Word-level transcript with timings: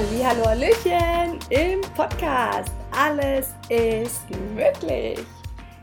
Hallo, 0.00 0.44
Hallöchen 0.44 1.40
im 1.50 1.80
Podcast. 1.96 2.70
Alles 2.92 3.52
ist 3.68 4.30
möglich. 4.54 5.18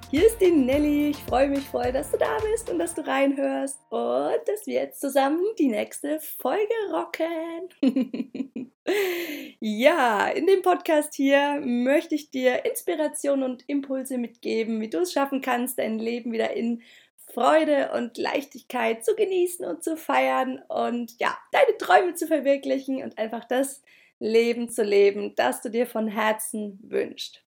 Hier 0.09 0.25
ist 0.25 0.39
die 0.39 0.51
Nelly. 0.51 1.09
Ich 1.09 1.17
freue 1.17 1.49
mich 1.49 1.65
voll, 1.65 1.91
dass 1.91 2.11
du 2.11 2.17
da 2.17 2.37
bist 2.39 2.69
und 2.69 2.79
dass 2.79 2.93
du 2.93 3.05
reinhörst 3.05 3.77
und 3.89 4.39
dass 4.45 4.65
wir 4.67 4.75
jetzt 4.75 5.01
zusammen 5.01 5.43
die 5.59 5.67
nächste 5.67 6.21
Folge 6.21 6.73
rocken. 6.93 8.71
ja, 9.59 10.27
in 10.29 10.47
dem 10.47 10.61
Podcast 10.61 11.13
hier 11.13 11.59
möchte 11.61 12.15
ich 12.15 12.31
dir 12.31 12.63
Inspiration 12.63 13.43
und 13.43 13.65
Impulse 13.67 14.17
mitgeben, 14.17 14.79
wie 14.79 14.89
du 14.89 14.99
es 14.99 15.11
schaffen 15.11 15.41
kannst, 15.41 15.77
dein 15.77 15.99
Leben 15.99 16.31
wieder 16.31 16.53
in 16.53 16.83
Freude 17.33 17.91
und 17.91 18.17
Leichtigkeit 18.17 19.03
zu 19.03 19.13
genießen 19.13 19.65
und 19.65 19.83
zu 19.83 19.97
feiern 19.97 20.61
und 20.69 21.19
ja, 21.19 21.37
deine 21.51 21.77
Träume 21.77 22.13
zu 22.13 22.27
verwirklichen 22.27 23.03
und 23.03 23.17
einfach 23.17 23.43
das 23.43 23.83
Leben 24.19 24.69
zu 24.69 24.83
leben, 24.83 25.35
das 25.35 25.61
du 25.61 25.69
dir 25.69 25.87
von 25.87 26.07
Herzen 26.07 26.79
wünschst. 26.83 27.43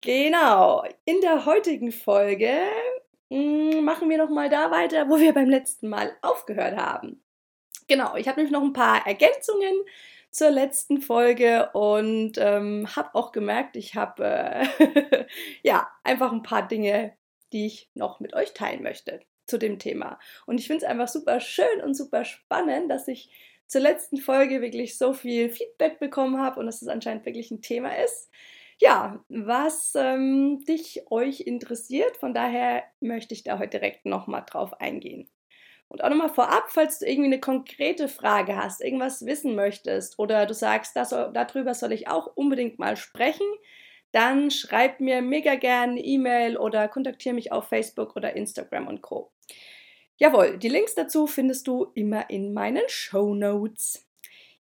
Genau, 0.00 0.84
in 1.04 1.20
der 1.20 1.46
heutigen 1.46 1.92
Folge 1.92 2.52
hm, 3.30 3.84
machen 3.84 4.10
wir 4.10 4.18
nochmal 4.18 4.48
da 4.48 4.70
weiter, 4.70 5.08
wo 5.08 5.18
wir 5.18 5.32
beim 5.32 5.48
letzten 5.48 5.88
Mal 5.88 6.16
aufgehört 6.22 6.76
haben. 6.76 7.22
Genau, 7.88 8.16
ich 8.16 8.26
habe 8.28 8.40
nämlich 8.40 8.52
noch 8.52 8.62
ein 8.62 8.72
paar 8.72 9.06
Ergänzungen 9.06 9.84
zur 10.30 10.50
letzten 10.50 11.00
Folge 11.00 11.70
und 11.72 12.32
ähm, 12.38 12.88
habe 12.96 13.14
auch 13.14 13.32
gemerkt, 13.32 13.76
ich 13.76 13.94
habe 13.94 14.24
äh, 14.78 15.26
ja 15.62 15.88
einfach 16.02 16.32
ein 16.32 16.42
paar 16.42 16.66
Dinge 16.66 17.12
die 17.52 17.66
ich 17.66 17.90
noch 17.94 18.20
mit 18.20 18.34
euch 18.34 18.54
teilen 18.54 18.82
möchte 18.82 19.20
zu 19.46 19.58
dem 19.58 19.78
Thema. 19.78 20.18
Und 20.46 20.58
ich 20.58 20.66
finde 20.66 20.84
es 20.84 20.90
einfach 20.90 21.08
super 21.08 21.40
schön 21.40 21.80
und 21.82 21.94
super 21.94 22.24
spannend, 22.24 22.90
dass 22.90 23.08
ich 23.08 23.30
zur 23.66 23.80
letzten 23.80 24.18
Folge 24.18 24.60
wirklich 24.60 24.98
so 24.98 25.12
viel 25.12 25.50
Feedback 25.50 25.98
bekommen 25.98 26.38
habe 26.38 26.60
und 26.60 26.66
dass 26.66 26.82
es 26.82 26.88
anscheinend 26.88 27.24
wirklich 27.24 27.50
ein 27.50 27.62
Thema 27.62 27.96
ist. 28.04 28.30
Ja, 28.80 29.24
was 29.28 29.92
ähm, 29.94 30.64
dich, 30.66 31.04
euch 31.10 31.40
interessiert. 31.40 32.16
Von 32.16 32.34
daher 32.34 32.82
möchte 33.00 33.34
ich 33.34 33.44
da 33.44 33.58
heute 33.58 33.78
direkt 33.78 34.06
nochmal 34.06 34.44
drauf 34.44 34.80
eingehen. 34.80 35.28
Und 35.88 36.02
auch 36.02 36.08
nochmal 36.08 36.30
vorab, 36.30 36.64
falls 36.68 36.98
du 36.98 37.06
irgendwie 37.06 37.26
eine 37.26 37.40
konkrete 37.40 38.08
Frage 38.08 38.56
hast, 38.56 38.80
irgendwas 38.80 39.26
wissen 39.26 39.54
möchtest 39.54 40.18
oder 40.18 40.46
du 40.46 40.54
sagst, 40.54 40.96
das, 40.96 41.10
darüber 41.10 41.74
soll 41.74 41.92
ich 41.92 42.08
auch 42.08 42.34
unbedingt 42.34 42.78
mal 42.78 42.96
sprechen, 42.96 43.46
dann 44.10 44.50
schreib 44.50 45.00
mir 45.00 45.20
mega 45.20 45.54
gerne 45.54 45.92
eine 45.92 46.00
E-Mail 46.00 46.56
oder 46.56 46.88
kontaktiere 46.88 47.34
mich 47.34 47.52
auf 47.52 47.68
Facebook 47.68 48.16
oder 48.16 48.34
Instagram 48.34 48.86
und 48.86 49.02
Co. 49.02 49.32
Jawohl, 50.22 50.56
die 50.56 50.68
Links 50.68 50.94
dazu 50.94 51.26
findest 51.26 51.66
du 51.66 51.90
immer 51.96 52.30
in 52.30 52.54
meinen 52.54 52.84
Show 52.86 53.34
Notes. 53.34 54.06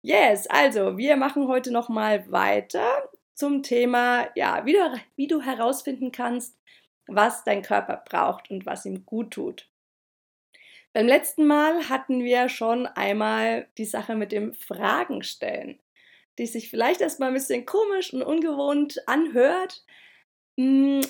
Yes, 0.00 0.46
also 0.46 0.96
wir 0.96 1.18
machen 1.18 1.48
heute 1.48 1.70
noch 1.70 1.90
mal 1.90 2.32
weiter 2.32 3.10
zum 3.34 3.62
Thema, 3.62 4.30
ja, 4.34 4.64
wie 4.64 4.72
du, 4.72 5.00
wie 5.16 5.26
du 5.26 5.42
herausfinden 5.42 6.12
kannst, 6.12 6.56
was 7.06 7.44
dein 7.44 7.60
Körper 7.60 8.02
braucht 8.08 8.50
und 8.50 8.64
was 8.64 8.86
ihm 8.86 9.04
gut 9.04 9.32
tut. 9.32 9.68
Beim 10.94 11.06
letzten 11.06 11.46
Mal 11.46 11.90
hatten 11.90 12.24
wir 12.24 12.48
schon 12.48 12.86
einmal 12.86 13.68
die 13.76 13.84
Sache 13.84 14.14
mit 14.14 14.32
dem 14.32 14.54
Fragen 14.54 15.22
stellen 15.22 15.78
die 16.38 16.46
sich 16.46 16.70
vielleicht 16.70 17.02
erstmal 17.02 17.28
ein 17.28 17.34
bisschen 17.34 17.66
komisch 17.66 18.14
und 18.14 18.22
ungewohnt 18.22 19.06
anhört, 19.06 19.84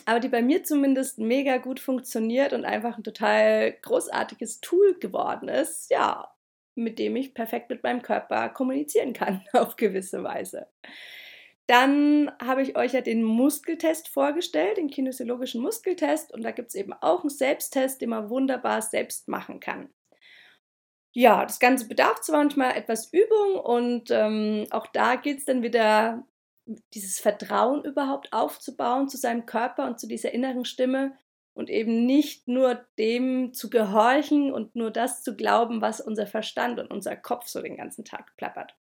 aber 0.06 0.20
die 0.20 0.28
bei 0.28 0.42
mir 0.42 0.62
zumindest 0.64 1.18
mega 1.18 1.56
gut 1.58 1.80
funktioniert 1.80 2.52
und 2.52 2.64
einfach 2.64 2.96
ein 2.96 3.04
total 3.04 3.72
großartiges 3.72 4.60
Tool 4.60 4.98
geworden 4.98 5.48
ist, 5.48 5.90
ja, 5.90 6.30
mit 6.74 6.98
dem 6.98 7.16
ich 7.16 7.34
perfekt 7.34 7.70
mit 7.70 7.82
meinem 7.82 8.02
Körper 8.02 8.48
kommunizieren 8.48 9.12
kann, 9.12 9.42
auf 9.52 9.76
gewisse 9.76 10.22
Weise. 10.22 10.66
Dann 11.66 12.32
habe 12.42 12.62
ich 12.62 12.76
euch 12.76 12.92
ja 12.94 13.00
den 13.00 13.22
Muskeltest 13.22 14.08
vorgestellt, 14.08 14.76
den 14.76 14.90
kinesiologischen 14.90 15.62
Muskeltest, 15.62 16.32
und 16.32 16.42
da 16.42 16.50
gibt 16.50 16.68
es 16.68 16.74
eben 16.74 16.92
auch 16.92 17.20
einen 17.20 17.30
Selbsttest, 17.30 18.00
den 18.00 18.10
man 18.10 18.28
wunderbar 18.28 18.82
selbst 18.82 19.28
machen 19.28 19.60
kann. 19.60 19.88
Ja, 21.12 21.44
das 21.44 21.58
Ganze 21.58 21.88
bedarf 21.88 22.20
zwar 22.20 22.38
manchmal 22.38 22.76
etwas 22.76 23.12
Übung 23.12 23.58
und 23.60 24.10
ähm, 24.10 24.66
auch 24.70 24.86
da 24.88 25.16
geht 25.16 25.38
es 25.38 25.44
dann 25.44 25.62
wieder, 25.62 26.24
dieses 26.94 27.20
Vertrauen 27.20 27.84
überhaupt 27.84 28.32
aufzubauen 28.32 29.08
zu 29.08 29.16
seinem 29.16 29.46
Körper 29.46 29.86
und 29.86 30.00
zu 30.00 30.06
dieser 30.06 30.32
inneren 30.32 30.64
Stimme 30.64 31.12
und 31.54 31.70
eben 31.70 32.06
nicht 32.06 32.48
nur 32.48 32.84
dem 32.98 33.52
zu 33.52 33.70
gehorchen 33.70 34.52
und 34.52 34.76
nur 34.76 34.90
das 34.90 35.22
zu 35.22 35.36
glauben, 35.36 35.80
was 35.80 36.00
unser 36.00 36.26
Verstand 36.26 36.78
und 36.78 36.90
unser 36.90 37.16
Kopf 37.16 37.48
so 37.48 37.60
den 37.60 37.76
ganzen 37.76 38.04
Tag 38.04 38.36
plappert. 38.36 38.76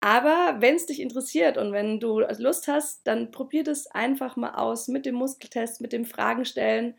Aber 0.00 0.56
wenn 0.58 0.74
es 0.74 0.86
dich 0.86 1.00
interessiert 1.00 1.58
und 1.58 1.72
wenn 1.72 2.00
du 2.00 2.20
Lust 2.38 2.66
hast, 2.66 3.06
dann 3.06 3.30
probier 3.30 3.62
das 3.62 3.86
einfach 3.86 4.36
mal 4.36 4.54
aus 4.54 4.88
mit 4.88 5.06
dem 5.06 5.14
Muskeltest, 5.14 5.80
mit 5.80 5.92
dem 5.92 6.04
Fragen 6.04 6.44
stellen 6.44 6.96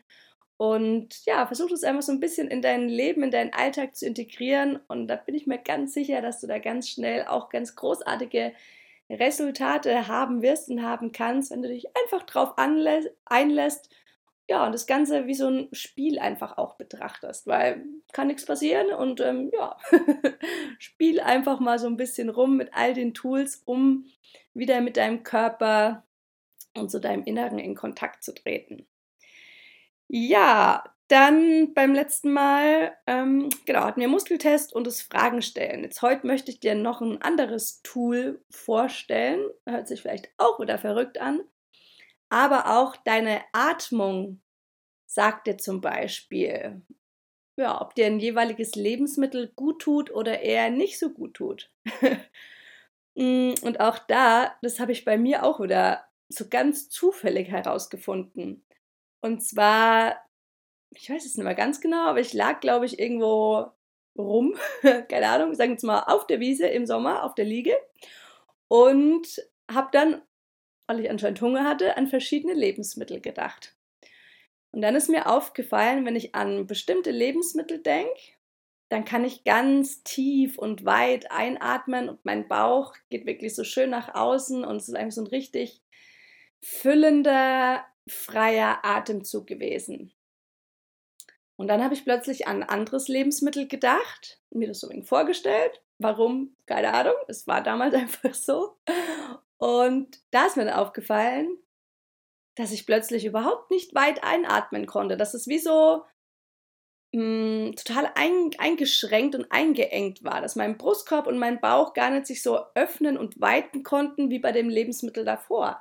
und 0.56 1.24
ja, 1.26 1.46
versuch 1.46 1.70
es 1.72 1.82
einfach 1.82 2.02
so 2.02 2.12
ein 2.12 2.20
bisschen 2.20 2.48
in 2.48 2.62
dein 2.62 2.88
Leben, 2.88 3.22
in 3.22 3.30
deinen 3.30 3.52
Alltag 3.52 3.96
zu 3.96 4.06
integrieren. 4.06 4.78
Und 4.86 5.08
da 5.08 5.16
bin 5.16 5.34
ich 5.34 5.46
mir 5.46 5.58
ganz 5.58 5.94
sicher, 5.94 6.22
dass 6.22 6.40
du 6.40 6.46
da 6.46 6.58
ganz 6.58 6.88
schnell 6.88 7.26
auch 7.26 7.48
ganz 7.48 7.74
großartige 7.74 8.52
Resultate 9.14 10.08
haben 10.08 10.42
wirst 10.42 10.68
und 10.68 10.82
haben 10.82 11.12
kannst, 11.12 11.50
wenn 11.50 11.62
du 11.62 11.68
dich 11.68 11.86
einfach 11.96 12.24
drauf 12.24 12.54
einlässt. 12.56 13.90
Ja, 14.48 14.66
und 14.66 14.72
das 14.72 14.86
Ganze 14.86 15.26
wie 15.26 15.34
so 15.34 15.48
ein 15.48 15.68
Spiel 15.72 16.18
einfach 16.18 16.58
auch 16.58 16.76
betrachtest, 16.76 17.46
weil 17.46 17.84
kann 18.12 18.26
nichts 18.26 18.44
passieren 18.44 18.92
und 18.92 19.20
ähm, 19.20 19.50
ja, 19.54 19.78
spiel 20.78 21.20
einfach 21.20 21.60
mal 21.60 21.78
so 21.78 21.86
ein 21.86 21.96
bisschen 21.96 22.28
rum 22.28 22.56
mit 22.56 22.74
all 22.74 22.92
den 22.92 23.14
Tools, 23.14 23.62
um 23.64 24.06
wieder 24.52 24.82
mit 24.82 24.98
deinem 24.98 25.22
Körper 25.22 26.04
und 26.76 26.90
zu 26.90 27.00
deinem 27.00 27.24
Inneren 27.24 27.58
in 27.58 27.74
Kontakt 27.74 28.22
zu 28.22 28.34
treten. 28.34 28.86
Ja, 30.08 30.93
dann 31.08 31.74
beim 31.74 31.94
letzten 31.94 32.32
Mal, 32.32 32.96
ähm, 33.06 33.50
genau, 33.66 33.80
hatten 33.80 34.00
wir 34.00 34.08
Muskeltest 34.08 34.72
und 34.72 34.86
das 34.86 35.02
Fragen 35.02 35.42
stellen. 35.42 35.82
Jetzt 35.82 36.02
heute 36.02 36.26
möchte 36.26 36.50
ich 36.50 36.60
dir 36.60 36.74
noch 36.74 37.00
ein 37.00 37.20
anderes 37.20 37.82
Tool 37.82 38.42
vorstellen. 38.50 39.40
Hört 39.66 39.88
sich 39.88 40.02
vielleicht 40.02 40.30
auch 40.38 40.60
wieder 40.60 40.78
verrückt 40.78 41.20
an. 41.20 41.42
Aber 42.30 42.78
auch 42.78 42.96
deine 42.96 43.42
Atmung 43.52 44.40
sagt 45.06 45.46
dir 45.46 45.58
zum 45.58 45.80
Beispiel, 45.80 46.82
ja, 47.56 47.80
ob 47.80 47.94
dir 47.94 48.06
ein 48.06 48.18
jeweiliges 48.18 48.74
Lebensmittel 48.74 49.52
gut 49.54 49.82
tut 49.82 50.10
oder 50.10 50.40
eher 50.40 50.70
nicht 50.70 50.98
so 50.98 51.10
gut 51.10 51.34
tut. 51.34 51.70
Mm, 53.16 53.54
und 53.62 53.78
auch 53.78 53.98
da, 53.98 54.56
das 54.60 54.80
habe 54.80 54.90
ich 54.90 55.04
bei 55.04 55.16
mir 55.16 55.44
auch 55.44 55.60
wieder 55.60 56.04
so 56.28 56.48
ganz 56.48 56.88
zufällig 56.88 57.48
herausgefunden. 57.48 58.66
Und 59.20 59.40
zwar, 59.40 60.16
ich 60.94 61.10
weiß 61.10 61.24
es 61.24 61.36
nicht 61.36 61.44
mehr 61.44 61.54
ganz 61.54 61.80
genau, 61.80 62.06
aber 62.06 62.20
ich 62.20 62.32
lag, 62.32 62.60
glaube 62.60 62.86
ich, 62.86 62.98
irgendwo 62.98 63.66
rum, 64.16 64.56
keine 65.08 65.28
Ahnung, 65.28 65.54
sagen 65.54 65.70
wir 65.70 65.74
jetzt 65.74 65.84
mal 65.84 66.04
auf 66.04 66.26
der 66.26 66.40
Wiese 66.40 66.66
im 66.66 66.86
Sommer, 66.86 67.24
auf 67.24 67.34
der 67.34 67.44
Liege 67.44 67.74
und 68.68 69.26
habe 69.70 69.88
dann, 69.92 70.22
weil 70.86 71.00
ich 71.00 71.10
anscheinend 71.10 71.40
Hunger 71.40 71.64
hatte, 71.64 71.96
an 71.96 72.08
verschiedene 72.08 72.54
Lebensmittel 72.54 73.20
gedacht. 73.20 73.74
Und 74.72 74.82
dann 74.82 74.96
ist 74.96 75.08
mir 75.08 75.30
aufgefallen, 75.30 76.04
wenn 76.04 76.16
ich 76.16 76.34
an 76.34 76.66
bestimmte 76.66 77.10
Lebensmittel 77.10 77.78
denke, 77.80 78.20
dann 78.88 79.04
kann 79.04 79.24
ich 79.24 79.44
ganz 79.44 80.02
tief 80.02 80.58
und 80.58 80.84
weit 80.84 81.30
einatmen 81.30 82.08
und 82.08 82.24
mein 82.24 82.48
Bauch 82.48 82.94
geht 83.08 83.26
wirklich 83.26 83.54
so 83.54 83.64
schön 83.64 83.90
nach 83.90 84.14
außen 84.14 84.64
und 84.64 84.76
es 84.76 84.88
ist 84.88 84.94
einfach 84.94 85.14
so 85.14 85.22
ein 85.22 85.28
richtig 85.28 85.82
füllender, 86.60 87.84
freier 88.08 88.80
Atemzug 88.82 89.46
gewesen. 89.46 90.12
Und 91.56 91.68
dann 91.68 91.82
habe 91.82 91.94
ich 91.94 92.04
plötzlich 92.04 92.46
an 92.46 92.62
ein 92.62 92.68
anderes 92.68 93.08
Lebensmittel 93.08 93.68
gedacht, 93.68 94.40
mir 94.50 94.68
das 94.68 94.80
so 94.80 94.88
ein 94.88 95.04
vorgestellt. 95.04 95.82
Warum? 95.98 96.56
Keine 96.66 96.92
Ahnung. 96.92 97.14
Es 97.28 97.46
war 97.46 97.62
damals 97.62 97.94
einfach 97.94 98.34
so. 98.34 98.76
Und 99.58 100.20
da 100.30 100.46
ist 100.46 100.56
mir 100.56 100.64
dann 100.64 100.74
aufgefallen, 100.74 101.56
dass 102.56 102.72
ich 102.72 102.86
plötzlich 102.86 103.24
überhaupt 103.24 103.70
nicht 103.70 103.94
weit 103.94 104.22
einatmen 104.24 104.86
konnte. 104.86 105.16
Dass 105.16 105.34
es 105.34 105.46
wie 105.46 105.58
so 105.58 106.04
mh, 107.12 107.66
hm, 107.66 107.76
total 107.76 108.10
ein, 108.16 108.50
eingeschränkt 108.58 109.36
und 109.36 109.50
eingeengt 109.52 110.24
war. 110.24 110.40
Dass 110.40 110.56
mein 110.56 110.76
Brustkorb 110.76 111.28
und 111.28 111.38
mein 111.38 111.60
Bauch 111.60 111.94
gar 111.94 112.10
nicht 112.10 112.26
sich 112.26 112.42
so 112.42 112.60
öffnen 112.74 113.16
und 113.16 113.40
weiten 113.40 113.84
konnten 113.84 114.30
wie 114.30 114.40
bei 114.40 114.50
dem 114.50 114.68
Lebensmittel 114.68 115.24
davor. 115.24 115.80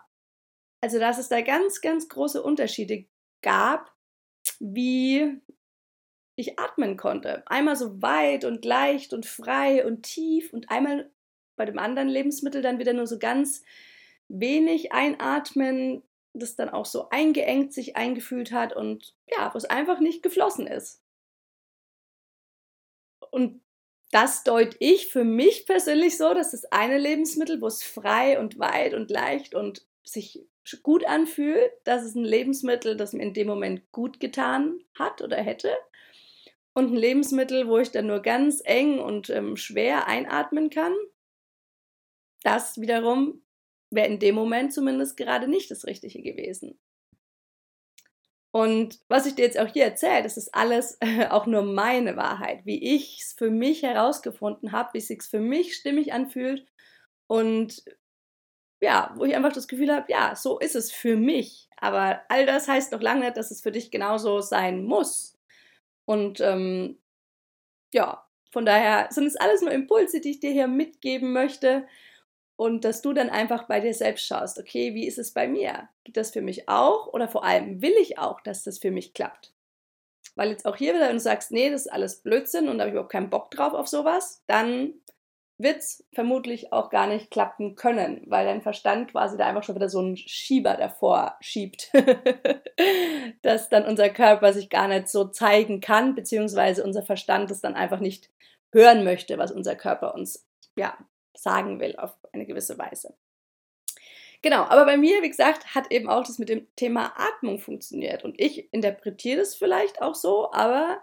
Also, 0.82 1.00
dass 1.00 1.18
es 1.18 1.30
da 1.30 1.42
ganz, 1.42 1.82
ganz 1.82 2.10
große 2.10 2.44
Unterschiede 2.44 3.06
gab, 3.42 3.94
wie 4.60 5.42
ich 6.36 6.60
atmen 6.60 6.98
konnte. 6.98 7.44
Einmal 7.48 7.76
so 7.76 8.02
weit 8.02 8.46
und 8.46 8.66
leicht 8.66 9.14
und 9.14 9.26
frei 9.26 9.86
und 9.86 10.04
tief 10.04 10.54
und 10.54 10.70
einmal 10.70 11.12
bei 11.56 11.66
dem 11.66 11.78
anderen 11.78 12.10
Lebensmittel 12.10 12.62
dann 12.62 12.80
wieder 12.80 12.94
nur 12.94 13.08
so 13.08 13.20
ganz 13.20 13.64
wenig 14.28 14.92
einatmen, 14.92 16.04
das 16.34 16.56
dann 16.56 16.70
auch 16.70 16.86
so 16.86 17.10
eingeengt 17.10 17.74
sich 17.74 17.96
eingefühlt 17.96 18.52
hat 18.52 18.76
und 18.76 19.16
ja, 19.28 19.54
wo 19.54 19.58
es 19.58 19.66
einfach 19.66 20.00
nicht 20.00 20.24
geflossen 20.24 20.66
ist. 20.66 21.02
Und 23.30 23.62
das 24.12 24.44
deute 24.44 24.76
ich 24.80 25.08
für 25.08 25.24
mich 25.24 25.66
persönlich 25.66 26.18
so, 26.18 26.34
dass 26.34 26.52
das 26.52 26.66
eine 26.66 26.98
Lebensmittel, 26.98 27.62
wo 27.62 27.68
es 27.68 27.84
frei 27.84 28.40
und 28.40 28.60
weit 28.60 28.94
und 28.94 29.10
leicht 29.10 29.56
und 29.56 29.86
sich 30.04 30.46
gut 30.82 31.06
anfühlt, 31.06 31.72
das 31.84 32.04
ist 32.04 32.16
ein 32.16 32.24
Lebensmittel, 32.24 32.96
das 32.96 33.14
mir 33.14 33.24
in 33.24 33.34
dem 33.34 33.48
Moment 33.48 33.92
gut 33.92 34.20
getan 34.20 34.80
hat 34.98 35.22
oder 35.22 35.38
hätte. 35.38 35.76
Und 36.74 36.92
ein 36.92 36.98
Lebensmittel, 36.98 37.68
wo 37.68 37.78
ich 37.78 37.92
dann 37.92 38.08
nur 38.08 38.22
ganz 38.22 38.62
eng 38.66 39.00
und 39.00 39.30
ähm, 39.30 39.58
schwer 39.58 40.08
einatmen 40.08 40.70
kann, 40.70 40.94
das 42.44 42.80
wiederum 42.82 43.44
wäre 43.92 44.08
in 44.08 44.20
dem 44.20 44.36
Moment 44.36 44.74
zumindest 44.74 45.18
gerade 45.18 45.48
nicht 45.48 45.70
das 45.70 45.86
Richtige 45.86 46.22
gewesen. 46.22 46.80
Und 48.56 49.00
was 49.08 49.26
ich 49.26 49.34
dir 49.34 49.46
jetzt 49.46 49.60
auch 49.60 49.68
hier 49.68 49.86
erzähle, 49.86 50.22
das 50.22 50.38
ist 50.38 50.54
alles 50.54 50.98
äh, 51.00 51.28
auch 51.30 51.48
nur 51.48 51.64
meine 51.64 52.16
Wahrheit, 52.16 52.66
wie 52.66 52.96
ich 52.96 53.22
es 53.22 53.34
für 53.34 53.50
mich 53.50 53.82
herausgefunden 53.82 54.72
habe, 54.72 54.94
wie 54.94 55.00
es 55.00 55.08
sich 55.08 55.24
für 55.24 55.40
mich 55.40 55.76
stimmig 55.76 56.14
anfühlt 56.14 56.66
und 57.28 57.84
ja, 58.80 59.14
wo 59.16 59.24
ich 59.24 59.36
einfach 59.36 59.54
das 59.54 59.68
Gefühl 59.68 59.94
habe, 59.94 60.12
ja, 60.12 60.36
so 60.36 60.60
ist 60.60 60.76
es 60.76 60.92
für 60.92 61.16
mich. 61.16 61.70
Aber 61.78 62.22
all 62.28 62.46
das 62.46 62.68
heißt 62.68 62.92
noch 62.92 63.02
lange 63.02 63.22
nicht, 63.22 63.38
dass 63.38 63.50
es 63.50 63.62
für 63.62 63.72
dich 63.72 63.92
genauso 63.92 64.42
sein 64.42 64.84
muss. 64.84 65.33
Und 66.06 66.40
ähm, 66.42 67.00
ja, 67.94 68.26
von 68.52 68.66
daher 68.66 69.08
sind 69.12 69.26
es 69.26 69.36
alles 69.36 69.62
nur 69.62 69.72
Impulse, 69.72 70.22
die 70.22 70.32
ich 70.32 70.40
dir 70.40 70.52
hier 70.52 70.68
mitgeben 70.68 71.34
möchte 71.34 71.88
und 72.56 72.86
dass 72.86 73.02
du 73.02 73.14
dann 73.14 73.30
einfach 73.30 73.64
bei 73.64 73.80
dir 73.80 73.94
selbst 73.94 74.26
schaust, 74.26 74.60
okay, 74.60 74.94
wie 74.94 75.08
ist 75.08 75.18
es 75.18 75.34
bei 75.34 75.48
mir? 75.48 75.90
Geht 76.04 76.18
das 76.18 76.32
für 76.32 76.42
mich 76.42 76.70
auch 76.70 77.08
oder 77.08 77.28
vor 77.28 77.44
allem 77.44 77.82
will 77.82 77.94
ich 78.00 78.20
auch, 78.20 78.42
dass 78.42 78.64
das 78.64 78.80
für 78.80 78.92
mich 78.92 79.14
klappt? 79.14 79.54
Weil 80.36 80.50
jetzt 80.50 80.66
auch 80.66 80.76
hier 80.76 80.94
wieder, 80.94 81.08
wenn 81.08 81.16
du 81.16 81.20
sagst, 81.20 81.52
nee, 81.52 81.70
das 81.70 81.82
ist 81.82 81.92
alles 81.92 82.22
Blödsinn 82.22 82.70
und 82.70 82.78
da 82.78 82.84
habe 82.84 82.90
ich 82.90 82.94
überhaupt 82.94 83.12
keinen 83.12 83.30
Bock 83.30 83.52
drauf 83.52 83.74
auf 83.74 83.88
sowas, 83.88 84.44
dann 84.48 84.94
wird 85.58 85.78
es 85.78 86.04
vermutlich 86.14 86.74
auch 86.74 86.90
gar 86.90 87.08
nicht 87.08 87.30
klappen 87.30 87.76
können, 87.76 88.24
weil 88.26 88.46
dein 88.46 88.62
Verstand 88.62 89.12
quasi 89.12 89.38
da 89.38 89.46
einfach 89.46 89.64
schon 89.64 89.76
wieder 89.76 89.90
so 89.90 90.00
einen 90.00 90.18
Schieber 90.18 90.76
davor 90.76 91.38
schiebt, 91.42 91.92
dass 93.42 93.70
dann 93.70 93.86
unser 93.86 94.10
Körper 94.10 94.52
sich 94.54 94.70
gar 94.70 94.88
nicht 94.88 95.08
so 95.08 95.26
zeigen 95.26 95.80
kann, 95.80 96.16
beziehungsweise 96.16 96.84
unser 96.84 97.04
Verstand 97.04 97.52
es 97.52 97.62
dann 97.62 97.76
einfach 97.76 98.00
nicht 98.00 98.30
hören 98.72 99.04
möchte, 99.04 99.38
was 99.38 99.52
unser 99.52 99.76
Körper 99.76 100.16
uns 100.16 100.46
ja 100.76 100.98
sagen 101.36 101.80
will 101.80 101.96
auf 101.98 102.16
eine 102.32 102.46
gewisse 102.46 102.78
Weise. 102.78 103.16
Genau, 104.42 104.64
aber 104.64 104.86
bei 104.86 104.98
mir, 104.98 105.22
wie 105.22 105.30
gesagt, 105.30 105.74
hat 105.74 105.90
eben 105.92 106.10
auch 106.10 106.26
das 106.26 106.38
mit 106.38 106.50
dem 106.50 106.68
Thema 106.76 107.14
Atmung 107.16 107.60
funktioniert. 107.60 108.26
Und 108.26 108.40
ich 108.42 108.74
interpretiere 108.74 109.40
das 109.40 109.56
vielleicht 109.56 110.02
auch 110.02 110.16
so, 110.16 110.52
aber 110.52 111.02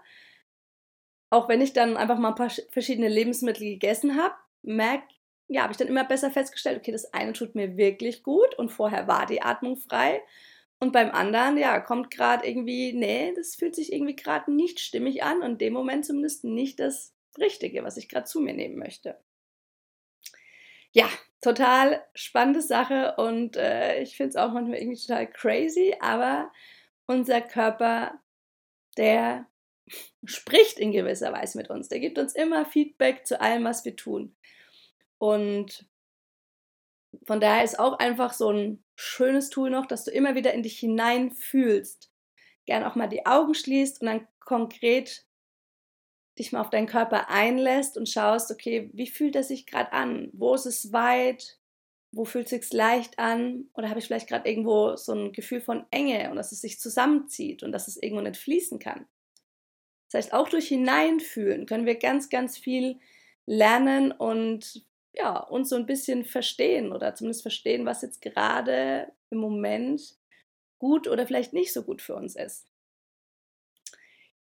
auch 1.31 1.49
wenn 1.49 1.61
ich 1.61 1.73
dann 1.73 1.97
einfach 1.97 2.19
mal 2.19 2.29
ein 2.29 2.35
paar 2.35 2.51
verschiedene 2.69 3.09
Lebensmittel 3.09 3.67
gegessen 3.67 4.21
habe, 4.21 4.35
merke, 4.61 5.05
ja, 5.47 5.63
habe 5.63 5.71
ich 5.71 5.77
dann 5.77 5.87
immer 5.87 6.03
besser 6.03 6.29
festgestellt, 6.29 6.77
okay, 6.77 6.91
das 6.91 7.13
eine 7.13 7.33
tut 7.33 7.55
mir 7.55 7.75
wirklich 7.75 8.21
gut 8.21 8.53
und 8.59 8.69
vorher 8.69 9.07
war 9.07 9.25
die 9.25 9.41
Atmung 9.41 9.77
frei. 9.77 10.21
Und 10.79 10.93
beim 10.93 11.11
anderen, 11.11 11.57
ja, 11.57 11.79
kommt 11.79 12.11
gerade 12.11 12.47
irgendwie, 12.47 12.93
nee, 12.93 13.33
das 13.35 13.55
fühlt 13.55 13.75
sich 13.75 13.91
irgendwie 13.91 14.15
gerade 14.15 14.51
nicht 14.53 14.79
stimmig 14.79 15.23
an 15.23 15.41
und 15.41 15.53
in 15.53 15.57
dem 15.57 15.73
Moment 15.73 16.05
zumindest 16.05 16.43
nicht 16.43 16.79
das 16.79 17.13
Richtige, 17.39 17.83
was 17.83 17.97
ich 17.97 18.09
gerade 18.09 18.25
zu 18.25 18.39
mir 18.39 18.53
nehmen 18.53 18.77
möchte 18.77 19.17
ja, 20.91 21.09
total 21.41 22.03
spannende 22.13 22.61
Sache 22.61 23.15
und 23.17 23.55
äh, 23.55 24.01
ich 24.01 24.17
finde 24.17 24.31
es 24.31 24.35
auch 24.35 24.51
manchmal 24.51 24.77
irgendwie 24.77 24.99
total 24.99 25.27
crazy, 25.27 25.95
aber 25.99 26.51
unser 27.07 27.41
Körper, 27.41 28.19
der 28.97 29.45
spricht 30.25 30.79
in 30.79 30.91
gewisser 30.91 31.33
Weise 31.33 31.57
mit 31.57 31.69
uns. 31.69 31.89
Der 31.89 31.99
gibt 31.99 32.17
uns 32.17 32.33
immer 32.33 32.65
Feedback 32.65 33.25
zu 33.25 33.39
allem, 33.41 33.63
was 33.63 33.85
wir 33.85 33.95
tun. 33.95 34.35
Und 35.17 35.85
von 37.25 37.39
daher 37.39 37.63
ist 37.63 37.79
auch 37.79 37.99
einfach 37.99 38.33
so 38.33 38.51
ein 38.51 38.83
schönes 38.95 39.49
Tool 39.49 39.69
noch, 39.69 39.85
dass 39.85 40.03
du 40.03 40.11
immer 40.11 40.35
wieder 40.35 40.53
in 40.53 40.63
dich 40.63 40.79
hineinfühlst. 40.79 42.11
Gern 42.65 42.83
auch 42.83 42.95
mal 42.95 43.07
die 43.07 43.25
Augen 43.25 43.53
schließt 43.53 44.01
und 44.01 44.07
dann 44.07 44.27
konkret 44.39 45.25
dich 46.39 46.51
mal 46.51 46.61
auf 46.61 46.69
deinen 46.69 46.87
Körper 46.87 47.29
einlässt 47.29 47.97
und 47.97 48.07
schaust, 48.07 48.51
okay, 48.51 48.89
wie 48.93 49.07
fühlt 49.07 49.35
er 49.35 49.43
sich 49.43 49.65
gerade 49.65 49.91
an? 49.91 50.29
Wo 50.33 50.53
ist 50.53 50.65
es 50.65 50.93
weit? 50.93 51.59
Wo 52.13 52.25
fühlt 52.25 52.45
es 52.45 52.51
sich 52.51 52.73
leicht 52.73 53.19
an? 53.19 53.69
Oder 53.73 53.89
habe 53.89 53.99
ich 53.99 54.05
vielleicht 54.05 54.29
gerade 54.29 54.49
irgendwo 54.49 54.95
so 54.95 55.13
ein 55.13 55.33
Gefühl 55.33 55.61
von 55.61 55.85
Enge 55.91 56.29
und 56.29 56.37
dass 56.37 56.51
es 56.51 56.61
sich 56.61 56.79
zusammenzieht 56.79 57.63
und 57.63 57.71
dass 57.71 57.87
es 57.87 58.01
irgendwo 58.01 58.21
nicht 58.21 58.37
fließen 58.37 58.79
kann? 58.79 59.07
Das 60.11 60.25
heißt, 60.25 60.33
auch 60.33 60.49
durch 60.49 60.67
Hineinfühlen 60.67 61.65
können 61.65 61.85
wir 61.85 61.95
ganz, 61.95 62.29
ganz 62.29 62.57
viel 62.57 62.99
lernen 63.45 64.11
und 64.11 64.85
ja, 65.13 65.37
uns 65.39 65.69
so 65.69 65.75
ein 65.75 65.85
bisschen 65.85 66.25
verstehen 66.25 66.91
oder 66.91 67.15
zumindest 67.15 67.41
verstehen, 67.43 67.85
was 67.85 68.01
jetzt 68.01 68.21
gerade 68.21 69.11
im 69.29 69.37
Moment 69.37 70.17
gut 70.79 71.07
oder 71.07 71.25
vielleicht 71.25 71.53
nicht 71.53 71.73
so 71.73 71.83
gut 71.83 72.01
für 72.01 72.15
uns 72.15 72.35
ist. 72.35 72.67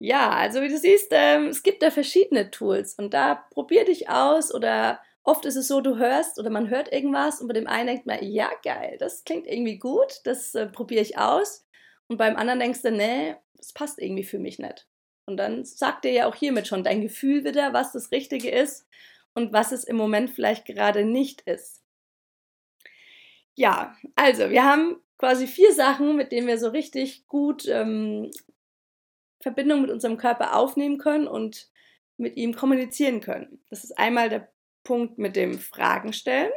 Ja, 0.00 0.30
also 0.30 0.60
wie 0.60 0.68
du 0.68 0.76
siehst, 0.76 1.08
ähm, 1.12 1.46
es 1.46 1.62
gibt 1.62 1.82
da 1.82 1.90
verschiedene 1.90 2.50
Tools 2.50 2.94
und 2.94 3.14
da 3.14 3.36
probier 3.50 3.84
dich 3.84 4.08
aus 4.10 4.52
oder 4.52 5.00
oft 5.22 5.44
ist 5.46 5.56
es 5.56 5.68
so, 5.68 5.80
du 5.80 5.96
hörst 5.96 6.38
oder 6.38 6.50
man 6.50 6.68
hört 6.68 6.92
irgendwas 6.92 7.40
und 7.40 7.48
bei 7.48 7.54
dem 7.54 7.66
einen 7.66 7.86
denkt 7.86 8.06
man, 8.06 8.22
ja 8.22 8.50
geil, 8.62 8.96
das 8.98 9.24
klingt 9.24 9.46
irgendwie 9.46 9.78
gut, 9.78 10.20
das 10.24 10.54
äh, 10.54 10.66
probiere 10.66 11.02
ich 11.02 11.16
aus 11.16 11.66
und 12.08 12.18
beim 12.18 12.36
anderen 12.36 12.60
denkst 12.60 12.82
du, 12.82 12.90
nee, 12.90 13.36
das 13.56 13.72
passt 13.72 13.98
irgendwie 13.98 14.24
für 14.24 14.38
mich 14.38 14.58
nicht. 14.58 14.86
Und 15.26 15.36
dann 15.36 15.64
sagt 15.64 16.04
dir 16.04 16.12
ja 16.12 16.26
auch 16.26 16.34
hiermit 16.34 16.68
schon 16.68 16.84
dein 16.84 17.00
Gefühl 17.00 17.44
wieder, 17.44 17.72
was 17.72 17.92
das 17.92 18.10
Richtige 18.12 18.50
ist 18.50 18.86
und 19.34 19.52
was 19.52 19.72
es 19.72 19.84
im 19.84 19.96
Moment 19.96 20.30
vielleicht 20.30 20.66
gerade 20.66 21.04
nicht 21.04 21.42
ist. 21.42 21.82
Ja, 23.54 23.96
also 24.16 24.50
wir 24.50 24.64
haben 24.64 25.00
quasi 25.18 25.46
vier 25.46 25.72
Sachen, 25.72 26.16
mit 26.16 26.32
denen 26.32 26.46
wir 26.46 26.58
so 26.58 26.68
richtig 26.68 27.26
gut 27.26 27.66
ähm, 27.68 28.30
Verbindung 29.40 29.82
mit 29.82 29.90
unserem 29.90 30.16
Körper 30.16 30.56
aufnehmen 30.56 30.98
können 30.98 31.26
und 31.26 31.70
mit 32.16 32.36
ihm 32.36 32.54
kommunizieren 32.54 33.20
können. 33.20 33.62
Das 33.70 33.84
ist 33.84 33.98
einmal 33.98 34.28
der 34.28 34.52
Punkt 34.82 35.18
mit 35.18 35.36
dem 35.36 35.58
Fragen 35.58 36.12
stellen. 36.12 36.52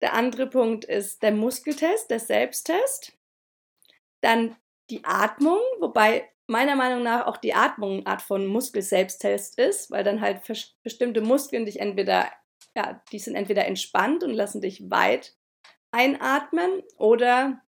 Der 0.00 0.14
andere 0.14 0.48
Punkt 0.48 0.84
ist 0.84 1.22
der 1.22 1.32
Muskeltest, 1.32 2.10
der 2.10 2.20
Selbsttest. 2.20 3.12
Dann 4.20 4.56
die 4.90 5.04
Atmung, 5.04 5.60
wobei 5.80 6.28
meiner 6.46 6.76
Meinung 6.76 7.02
nach 7.02 7.26
auch 7.26 7.36
die 7.36 7.54
Atmung 7.54 7.98
eine 7.98 8.06
Art 8.06 8.22
von 8.22 8.46
Muskelselbsttest 8.46 9.58
ist, 9.58 9.90
weil 9.90 10.04
dann 10.04 10.20
halt 10.20 10.40
bestimmte 10.82 11.20
Muskeln 11.20 11.66
dich 11.66 11.80
entweder, 11.80 12.30
ja, 12.76 13.02
die 13.12 13.18
sind 13.18 13.34
entweder 13.34 13.66
entspannt 13.66 14.22
und 14.24 14.30
lassen 14.30 14.60
dich 14.60 14.90
weit 14.90 15.36
einatmen 15.92 16.82
oder 16.96 17.62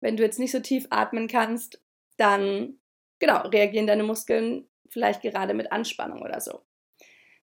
wenn 0.00 0.16
du 0.16 0.22
jetzt 0.22 0.38
nicht 0.38 0.52
so 0.52 0.60
tief 0.60 0.86
atmen 0.90 1.28
kannst, 1.28 1.82
dann 2.16 2.78
genau 3.18 3.40
reagieren 3.48 3.86
deine 3.86 4.02
Muskeln 4.02 4.68
vielleicht 4.88 5.22
gerade 5.22 5.54
mit 5.54 5.72
Anspannung 5.72 6.22
oder 6.22 6.40
so. 6.40 6.62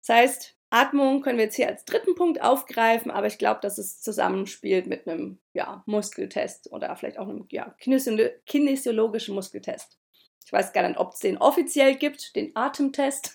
Das 0.06 0.16
heißt, 0.16 0.58
Atmung 0.70 1.22
können 1.22 1.38
wir 1.38 1.46
jetzt 1.46 1.56
hier 1.56 1.68
als 1.68 1.86
dritten 1.86 2.16
Punkt 2.16 2.42
aufgreifen, 2.42 3.12
aber 3.12 3.28
ich 3.28 3.38
glaube, 3.38 3.60
dass 3.62 3.78
es 3.78 4.02
zusammenspielt 4.02 4.88
mit 4.88 5.08
einem 5.08 5.40
ja, 5.54 5.84
Muskeltest 5.86 6.72
oder 6.72 6.96
vielleicht 6.96 7.18
auch 7.18 7.30
einem 7.30 7.48
ja, 7.50 7.76
kinesiologischen 7.80 9.36
Muskeltest. 9.36 10.00
Ich 10.46 10.54
weiß 10.54 10.74
gar 10.74 10.88
nicht, 10.88 11.00
ob 11.00 11.14
es 11.14 11.20
den 11.20 11.38
offiziell 11.38 11.96
gibt, 11.96 12.36
den 12.36 12.56
Atemtest, 12.56 13.34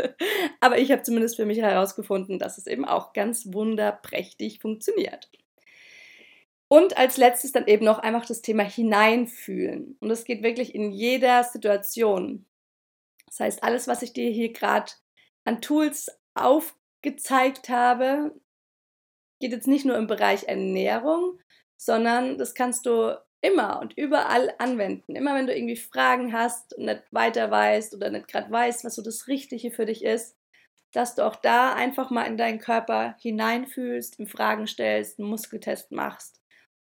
aber 0.60 0.78
ich 0.78 0.92
habe 0.92 1.02
zumindest 1.02 1.34
für 1.34 1.46
mich 1.46 1.58
herausgefunden, 1.58 2.38
dass 2.38 2.58
es 2.58 2.68
eben 2.68 2.84
auch 2.84 3.12
ganz 3.12 3.52
wunderprächtig 3.52 4.60
funktioniert. 4.60 5.28
Und 6.68 6.96
als 6.96 7.16
letztes 7.16 7.50
dann 7.50 7.66
eben 7.66 7.84
noch 7.84 7.98
einfach 7.98 8.24
das 8.24 8.40
Thema 8.40 8.62
hineinfühlen. 8.62 9.96
Und 10.00 10.08
das 10.08 10.24
geht 10.24 10.42
wirklich 10.42 10.74
in 10.74 10.92
jeder 10.92 11.42
Situation. 11.42 12.46
Das 13.26 13.40
heißt, 13.40 13.64
alles, 13.64 13.88
was 13.88 14.02
ich 14.02 14.12
dir 14.12 14.30
hier 14.30 14.52
gerade 14.52 14.92
an 15.44 15.60
Tools 15.60 16.08
aufgezeigt 16.34 17.68
habe, 17.68 18.32
geht 19.40 19.52
jetzt 19.52 19.66
nicht 19.66 19.84
nur 19.84 19.96
im 19.96 20.06
Bereich 20.06 20.44
Ernährung, 20.44 21.40
sondern 21.76 22.38
das 22.38 22.54
kannst 22.54 22.86
du 22.86 23.18
immer 23.44 23.80
und 23.80 23.96
überall 23.96 24.54
anwenden. 24.58 25.16
Immer 25.16 25.34
wenn 25.34 25.46
du 25.46 25.54
irgendwie 25.54 25.76
Fragen 25.76 26.32
hast 26.32 26.74
und 26.74 26.86
nicht 26.86 27.02
weiter 27.10 27.50
weißt 27.50 27.94
oder 27.94 28.10
nicht 28.10 28.28
gerade 28.28 28.50
weißt, 28.50 28.84
was 28.84 28.94
so 28.94 29.02
das 29.02 29.28
Richtige 29.28 29.70
für 29.70 29.86
dich 29.86 30.04
ist, 30.04 30.36
dass 30.92 31.14
du 31.14 31.22
auch 31.26 31.36
da 31.36 31.74
einfach 31.74 32.10
mal 32.10 32.24
in 32.24 32.36
deinen 32.36 32.58
Körper 32.58 33.16
hineinfühlst, 33.20 34.18
ihm 34.18 34.26
Fragen 34.26 34.66
stellst, 34.66 35.18
einen 35.18 35.28
Muskeltest 35.28 35.90
machst 35.92 36.40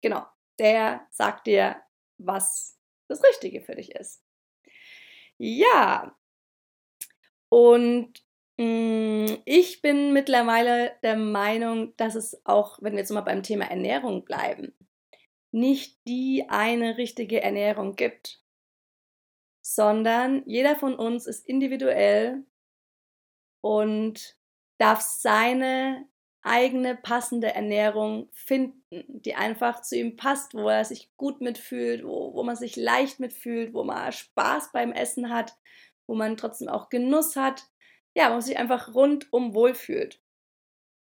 Genau, 0.00 0.24
der 0.58 1.06
sagt 1.10 1.46
dir, 1.46 1.76
was 2.18 2.78
das 3.08 3.22
Richtige 3.24 3.62
für 3.62 3.74
dich 3.74 3.94
ist. 3.94 4.22
Ja, 5.38 6.16
und 7.48 8.12
mh, 8.58 8.64
mm, 8.64 9.42
ich 9.44 9.82
bin 9.82 10.12
mittlerweile 10.12 10.96
der 11.02 11.16
Meinung, 11.16 11.96
dass 11.96 12.14
es 12.14 12.40
auch, 12.44 12.78
wenn 12.82 12.92
wir 12.92 13.00
jetzt 13.00 13.10
mal 13.10 13.20
beim 13.22 13.42
Thema 13.42 13.66
Ernährung 13.70 14.24
bleiben, 14.24 14.74
nicht 15.50 15.98
die 16.06 16.46
eine 16.48 16.98
richtige 16.98 17.42
Ernährung 17.42 17.96
gibt, 17.96 18.42
sondern 19.62 20.42
jeder 20.46 20.76
von 20.76 20.94
uns 20.94 21.26
ist 21.26 21.46
individuell 21.46 22.44
und 23.60 24.36
darf 24.78 25.00
seine 25.00 26.08
eigene 26.42 26.96
passende 26.96 27.54
Ernährung 27.54 28.28
finden, 28.32 28.78
die 28.90 29.34
einfach 29.34 29.82
zu 29.82 29.96
ihm 29.96 30.16
passt, 30.16 30.54
wo 30.54 30.68
er 30.68 30.84
sich 30.84 31.14
gut 31.16 31.40
mitfühlt, 31.40 32.04
wo, 32.04 32.32
wo 32.34 32.42
man 32.42 32.56
sich 32.56 32.76
leicht 32.76 33.20
mitfühlt, 33.20 33.74
wo 33.74 33.84
man 33.84 34.12
Spaß 34.12 34.72
beim 34.72 34.92
Essen 34.92 35.30
hat, 35.30 35.56
wo 36.06 36.14
man 36.14 36.36
trotzdem 36.36 36.68
auch 36.68 36.88
Genuss 36.88 37.36
hat, 37.36 37.64
ja, 38.14 38.28
wo 38.28 38.34
man 38.34 38.40
sich 38.40 38.56
einfach 38.56 38.94
rundum 38.94 39.54
wohlfühlt. 39.54 40.22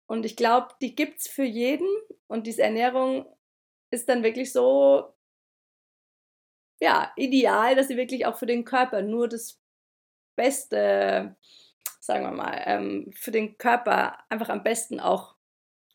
Und 0.08 0.26
ich 0.26 0.36
glaube, 0.36 0.70
die 0.82 0.96
gibt 0.96 1.20
es 1.20 1.28
für 1.28 1.44
jeden 1.44 1.88
und 2.28 2.46
diese 2.46 2.64
Ernährung 2.64 3.26
ist 3.92 4.10
dann 4.10 4.24
wirklich 4.24 4.52
so, 4.52 5.14
ja, 6.80 7.12
ideal, 7.16 7.76
dass 7.76 7.88
sie 7.88 7.98
wirklich 7.98 8.26
auch 8.26 8.38
für 8.38 8.48
den 8.48 8.66
Körper 8.66 9.02
nur 9.02 9.28
das 9.28 9.60
Beste 10.36 11.36
sagen 12.02 12.26
wir 12.26 12.32
mal, 12.32 12.62
ähm, 12.66 13.12
für 13.16 13.32
den 13.32 13.58
Körper 13.58 14.18
einfach 14.30 14.50
am 14.50 14.64
besten 14.64 15.00
auch 15.00 15.36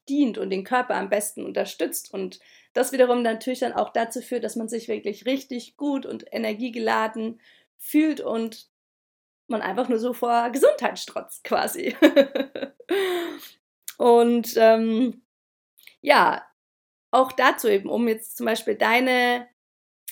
dient 0.09 0.39
und 0.39 0.51
den 0.51 0.63
Körper 0.65 0.95
am 0.95 1.11
besten 1.11 1.45
unterstützt. 1.45 2.15
Und 2.15 2.39
das 2.73 2.93
wiederum 2.93 3.23
natürlich 3.23 3.59
dann 3.59 3.73
auch 3.73 3.91
dazu 3.91 4.23
führt, 4.23 4.45
dass 4.45 4.57
man 4.57 4.69
sich 4.69 4.87
wirklich 4.87 5.27
richtig 5.27 5.77
gut 5.77 6.07
und 6.07 6.25
energiegeladen 6.33 7.41
fühlt 7.77 8.21
und 8.21 8.69
man 9.49 9.63
einfach 9.63 9.89
nur 9.89 9.99
so 9.99 10.13
vor 10.13 10.51
Gesundheit 10.51 10.99
strotzt 10.99 11.43
quasi. 11.43 11.97
und 13.99 14.55
ähm, 14.57 15.23
ja, 16.01 16.47
auch 17.17 17.33
dazu 17.33 17.69
eben, 17.69 17.89
um 17.89 18.09
jetzt 18.09 18.37
zum 18.37 18.47
Beispiel 18.47 18.75
deine 18.75 19.49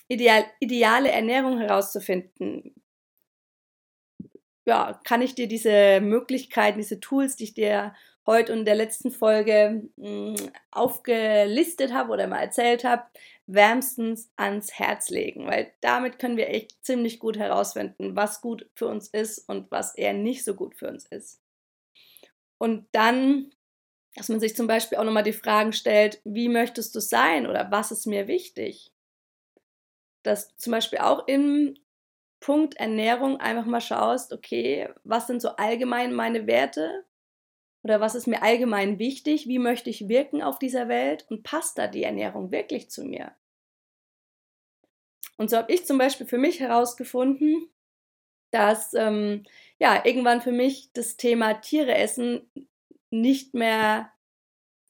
ideal, 0.08 0.44
ideale 0.60 1.10
Ernährung 1.10 1.58
herauszufinden, 1.58 2.74
ja, 4.66 4.98
kann 5.04 5.20
ich 5.20 5.34
dir 5.34 5.46
diese 5.46 6.00
Möglichkeiten, 6.00 6.78
diese 6.78 7.00
Tools, 7.00 7.36
die 7.36 7.44
ich 7.44 7.54
dir 7.54 7.94
heute 8.26 8.54
in 8.54 8.64
der 8.64 8.74
letzten 8.74 9.10
Folge 9.10 9.82
mh, 9.96 10.38
hm, 10.38 10.50
aufgelistet 10.70 11.92
habe 11.92 12.10
oder 12.12 12.26
mal 12.26 12.40
erzählt 12.40 12.84
habe, 12.84 13.04
wärmstens 13.46 14.32
ans 14.36 14.72
Herz 14.72 15.10
legen, 15.10 15.46
weil 15.46 15.72
damit 15.82 16.18
können 16.18 16.38
wir 16.38 16.48
echt 16.48 16.82
ziemlich 16.82 17.18
gut 17.18 17.36
herausfinden, 17.36 18.16
was 18.16 18.40
gut 18.40 18.66
für 18.74 18.86
uns 18.86 19.08
ist 19.08 19.46
und 19.50 19.70
was 19.70 19.94
eher 19.94 20.14
nicht 20.14 20.44
so 20.44 20.54
gut 20.54 20.74
für 20.74 20.88
uns 20.88 21.04
ist. 21.04 21.42
Und 22.56 22.86
dann, 22.92 23.50
dass 24.14 24.28
man 24.28 24.40
sich 24.40 24.54
zum 24.56 24.66
Beispiel 24.66 24.98
auch 24.98 25.04
nochmal 25.04 25.22
die 25.22 25.32
Fragen 25.32 25.72
stellt, 25.72 26.20
wie 26.24 26.48
möchtest 26.48 26.94
du 26.94 27.00
sein 27.00 27.46
oder 27.46 27.70
was 27.70 27.90
ist 27.90 28.06
mir 28.06 28.28
wichtig? 28.28 28.92
Dass 30.22 30.56
zum 30.56 30.70
Beispiel 30.70 31.00
auch 31.00 31.26
im 31.26 31.74
Punkt 32.40 32.76
Ernährung 32.76 33.40
einfach 33.40 33.64
mal 33.64 33.80
schaust, 33.80 34.32
okay, 34.32 34.88
was 35.02 35.26
sind 35.26 35.42
so 35.42 35.50
allgemein 35.56 36.14
meine 36.14 36.46
Werte 36.46 37.04
oder 37.82 38.00
was 38.00 38.14
ist 38.14 38.26
mir 38.26 38.42
allgemein 38.42 38.98
wichtig, 38.98 39.48
wie 39.48 39.58
möchte 39.58 39.90
ich 39.90 40.08
wirken 40.08 40.42
auf 40.42 40.58
dieser 40.58 40.88
Welt 40.88 41.26
und 41.28 41.42
passt 41.42 41.78
da 41.78 41.86
die 41.86 42.04
Ernährung 42.04 42.50
wirklich 42.50 42.90
zu 42.90 43.04
mir? 43.04 43.32
Und 45.36 45.50
so 45.50 45.56
habe 45.56 45.72
ich 45.72 45.84
zum 45.84 45.98
Beispiel 45.98 46.26
für 46.26 46.38
mich 46.38 46.60
herausgefunden, 46.60 47.68
dass 48.52 48.94
ähm, 48.94 49.44
ja 49.78 50.04
irgendwann 50.04 50.40
für 50.40 50.52
mich 50.52 50.92
das 50.92 51.16
Thema 51.16 51.54
Tiere 51.54 51.94
essen 51.94 52.48
nicht 53.20 53.54
mehr 53.54 54.10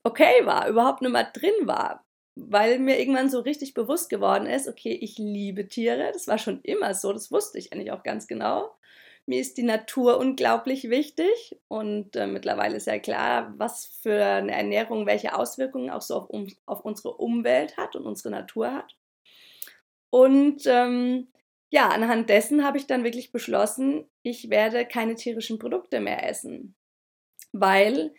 okay 0.05 0.45
war, 0.45 0.69
überhaupt 0.69 1.03
nicht 1.03 1.13
mehr 1.13 1.31
drin 1.33 1.55
war 1.67 2.05
weil 2.37 2.79
mir 2.79 2.99
irgendwann 2.99 3.31
so 3.31 3.41
richtig 3.41 3.75
bewusst 3.75 4.11
geworden 4.11 4.47
ist, 4.47 4.69
okay, 4.69 4.93
ich 4.93 5.19
liebe 5.19 5.69
Tiere, 5.69 6.11
das 6.13 6.27
war 6.27 6.39
schon 6.39 6.61
immer 6.63 6.95
so, 6.95 7.13
das 7.13 7.31
wusste 7.31 7.59
ich 7.59 7.73
eigentlich 7.73 7.93
auch 7.93 8.03
ganz 8.03 8.27
genau. 8.27 8.75
Mir 9.27 9.41
ist 9.41 9.57
die 9.57 9.63
Natur 9.63 10.19
unglaublich 10.19 10.91
wichtig 10.91 11.59
und 11.69 12.15
äh, 12.17 12.27
mittlerweile 12.27 12.77
ist 12.77 12.87
ja 12.87 12.99
klar, 12.99 13.55
was 13.57 13.87
für 14.03 14.23
eine 14.23 14.53
Ernährung 14.53 15.07
welche 15.07 15.35
Auswirkungen 15.35 15.91
auch 15.91 16.03
so 16.03 16.17
auf, 16.17 16.29
um, 16.29 16.49
auf 16.67 16.81
unsere 16.85 17.15
Umwelt 17.15 17.77
hat 17.79 17.97
und 17.97 18.05
unsere 18.05 18.31
Natur 18.31 18.73
hat. 18.73 18.97
Und 20.11 20.67
ähm, 20.67 21.29
ja, 21.71 21.89
anhand 21.89 22.29
dessen 22.29 22.65
habe 22.65 22.79
ich 22.79 22.87
dann 22.87 23.05
wirklich 23.05 23.33
beschlossen, 23.33 24.05
ich 24.23 24.51
werde 24.51 24.85
keine 24.87 25.15
tierischen 25.15 25.59
Produkte 25.59 26.01
mehr 26.01 26.29
essen, 26.29 26.77
weil 27.55 28.15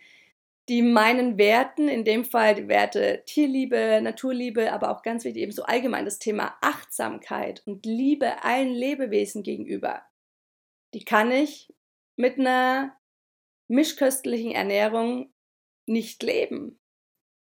die 0.68 0.82
meinen 0.82 1.38
Werten, 1.38 1.88
in 1.88 2.04
dem 2.04 2.24
Fall 2.24 2.56
die 2.56 2.68
Werte 2.68 3.22
Tierliebe, 3.26 4.00
Naturliebe, 4.02 4.72
aber 4.72 4.90
auch 4.90 5.02
ganz 5.02 5.24
wichtig 5.24 5.42
eben 5.42 5.52
so 5.52 5.62
allgemein 5.62 6.04
das 6.04 6.18
Thema 6.18 6.56
Achtsamkeit 6.60 7.62
und 7.66 7.86
Liebe 7.86 8.42
allen 8.42 8.74
Lebewesen 8.74 9.44
gegenüber, 9.44 10.02
die 10.92 11.04
kann 11.04 11.30
ich 11.30 11.72
mit 12.16 12.38
einer 12.38 12.96
mischköstlichen 13.68 14.52
Ernährung 14.52 15.32
nicht 15.86 16.22
leben. 16.22 16.80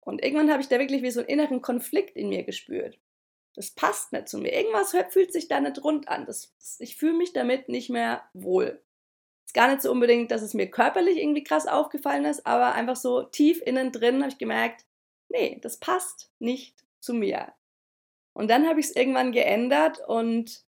Und 0.02 0.24
irgendwann 0.24 0.52
habe 0.52 0.62
ich 0.62 0.68
da 0.68 0.78
wirklich 0.80 1.02
wie 1.02 1.12
so 1.12 1.22
einen 1.22 1.30
inneren 1.30 1.62
Konflikt 1.62 2.18
in 2.18 2.30
mir 2.30 2.44
gespürt. 2.44 3.00
Das 3.56 3.72
passt 3.72 4.12
nicht 4.12 4.28
zu 4.28 4.38
mir. 4.38 4.54
Irgendwas 4.54 4.96
fühlt 5.10 5.32
sich 5.32 5.48
da 5.48 5.62
nicht 5.62 5.82
rund 5.84 6.10
an. 6.10 6.26
Das, 6.26 6.54
ich 6.80 6.98
fühle 6.98 7.14
mich 7.14 7.32
damit 7.32 7.70
nicht 7.70 7.90
mehr 7.90 8.24
wohl. 8.34 8.84
Gar 9.56 9.70
nicht 9.70 9.82
so 9.84 9.90
unbedingt, 9.90 10.32
dass 10.32 10.42
es 10.42 10.54
mir 10.54 10.70
körperlich 10.70 11.18
irgendwie 11.18 11.46
krass 11.46 11.66
aufgefallen 11.66 12.26
ist, 12.26 12.46
aber 12.46 12.74
einfach 12.74 12.98
so 12.98 13.24
tief 13.24 13.62
innen 13.66 13.94
drin 13.94 14.20
habe 14.22 14.30
ich 14.30 14.38
gemerkt, 14.38 14.86
nee, 15.30 15.60
das 15.62 15.78
passt 15.78 16.30
nicht 16.40 16.84
zu 17.00 17.14
mir. 17.14 17.54
Und 18.34 18.50
dann 18.50 18.68
habe 18.68 18.82
ich 18.82 18.88
es 18.88 18.96
irgendwann 18.98 19.32
geändert 19.32 20.02
und 20.06 20.66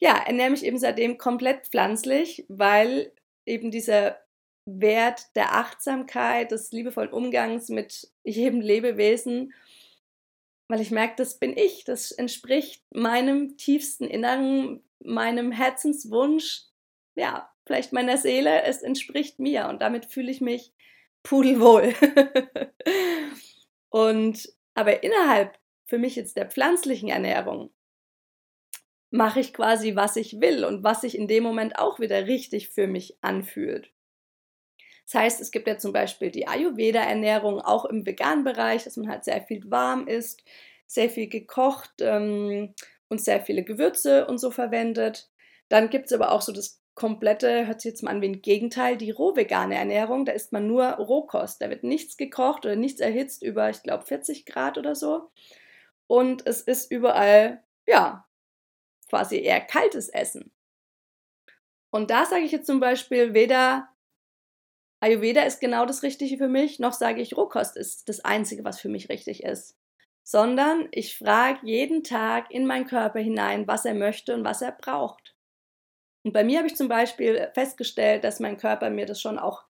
ja, 0.00 0.16
ernähre 0.16 0.50
mich 0.50 0.64
eben 0.64 0.78
seitdem 0.78 1.16
komplett 1.16 1.68
pflanzlich, 1.68 2.44
weil 2.48 3.12
eben 3.46 3.70
dieser 3.70 4.18
Wert 4.66 5.36
der 5.36 5.54
Achtsamkeit, 5.54 6.50
des 6.50 6.72
liebevollen 6.72 7.12
Umgangs 7.12 7.68
mit 7.68 8.10
jedem 8.24 8.60
Lebewesen, 8.60 9.54
weil 10.68 10.80
ich 10.80 10.90
merke, 10.90 11.14
das 11.18 11.38
bin 11.38 11.56
ich, 11.56 11.84
das 11.84 12.10
entspricht 12.10 12.82
meinem 12.92 13.56
tiefsten 13.58 14.06
Inneren, 14.08 14.82
meinem 14.98 15.52
Herzenswunsch, 15.52 16.64
ja, 17.14 17.53
vielleicht 17.66 17.92
meiner 17.92 18.16
Seele, 18.16 18.62
es 18.62 18.82
entspricht 18.82 19.38
mir 19.38 19.68
und 19.68 19.82
damit 19.82 20.06
fühle 20.06 20.30
ich 20.30 20.40
mich 20.40 20.72
pudelwohl. 21.22 21.94
und 23.88 24.48
aber 24.74 25.02
innerhalb 25.02 25.58
für 25.86 25.98
mich 25.98 26.16
jetzt 26.16 26.36
der 26.36 26.50
pflanzlichen 26.50 27.08
Ernährung 27.08 27.70
mache 29.10 29.40
ich 29.40 29.54
quasi, 29.54 29.94
was 29.94 30.16
ich 30.16 30.40
will 30.40 30.64
und 30.64 30.82
was 30.82 31.02
sich 31.02 31.16
in 31.16 31.28
dem 31.28 31.44
Moment 31.44 31.78
auch 31.78 32.00
wieder 32.00 32.26
richtig 32.26 32.70
für 32.70 32.88
mich 32.88 33.16
anfühlt. 33.20 33.92
Das 35.06 35.14
heißt, 35.14 35.40
es 35.40 35.50
gibt 35.50 35.68
ja 35.68 35.78
zum 35.78 35.92
Beispiel 35.92 36.30
die 36.30 36.48
Ayurveda-Ernährung 36.48 37.60
auch 37.60 37.84
im 37.84 38.06
veganen 38.06 38.42
Bereich, 38.42 38.84
dass 38.84 38.96
man 38.96 39.08
halt 39.08 39.24
sehr 39.24 39.42
viel 39.42 39.70
warm 39.70 40.08
isst, 40.08 40.42
sehr 40.86 41.10
viel 41.10 41.28
gekocht 41.28 41.92
ähm, 42.00 42.74
und 43.08 43.20
sehr 43.20 43.40
viele 43.40 43.62
Gewürze 43.64 44.26
und 44.26 44.38
so 44.38 44.50
verwendet. 44.50 45.30
Dann 45.68 45.90
gibt 45.90 46.06
es 46.06 46.12
aber 46.12 46.32
auch 46.32 46.40
so 46.42 46.52
das 46.52 46.82
komplette, 46.94 47.66
hört 47.66 47.80
sich 47.80 47.90
jetzt 47.90 48.02
mal 48.02 48.10
an 48.10 48.22
wie 48.22 48.28
ein 48.28 48.42
Gegenteil, 48.42 48.96
die 48.96 49.10
roh-vegane 49.10 49.74
Ernährung. 49.74 50.24
Da 50.24 50.32
isst 50.32 50.52
man 50.52 50.66
nur 50.66 50.84
Rohkost. 50.84 51.60
Da 51.60 51.70
wird 51.70 51.84
nichts 51.84 52.16
gekocht 52.16 52.64
oder 52.64 52.76
nichts 52.76 53.00
erhitzt 53.00 53.42
über, 53.42 53.70
ich 53.70 53.82
glaube, 53.82 54.04
40 54.04 54.46
Grad 54.46 54.78
oder 54.78 54.94
so. 54.94 55.30
Und 56.06 56.46
es 56.46 56.60
ist 56.60 56.90
überall, 56.90 57.62
ja, 57.86 58.26
quasi 59.08 59.38
eher 59.38 59.60
kaltes 59.60 60.08
Essen. 60.08 60.52
Und 61.90 62.10
da 62.10 62.26
sage 62.26 62.42
ich 62.44 62.52
jetzt 62.52 62.66
zum 62.66 62.80
Beispiel 62.80 63.34
weder 63.34 63.88
Ayurveda 65.00 65.42
ist 65.42 65.60
genau 65.60 65.84
das 65.84 66.02
Richtige 66.02 66.38
für 66.38 66.48
mich, 66.48 66.78
noch 66.78 66.94
sage 66.94 67.20
ich 67.20 67.36
Rohkost 67.36 67.76
ist 67.76 68.08
das 68.08 68.24
Einzige, 68.24 68.64
was 68.64 68.80
für 68.80 68.88
mich 68.88 69.10
richtig 69.10 69.42
ist. 69.42 69.76
Sondern 70.22 70.88
ich 70.92 71.18
frage 71.18 71.58
jeden 71.62 72.02
Tag 72.02 72.50
in 72.50 72.66
meinen 72.66 72.86
Körper 72.86 73.20
hinein, 73.20 73.68
was 73.68 73.84
er 73.84 73.92
möchte 73.94 74.34
und 74.34 74.44
was 74.44 74.62
er 74.62 74.72
braucht. 74.72 75.33
Und 76.24 76.32
bei 76.32 76.42
mir 76.42 76.58
habe 76.58 76.68
ich 76.68 76.76
zum 76.76 76.88
Beispiel 76.88 77.50
festgestellt, 77.54 78.24
dass 78.24 78.40
mein 78.40 78.56
Körper 78.56 78.90
mir 78.90 79.06
das 79.06 79.20
schon 79.20 79.38
auch 79.38 79.64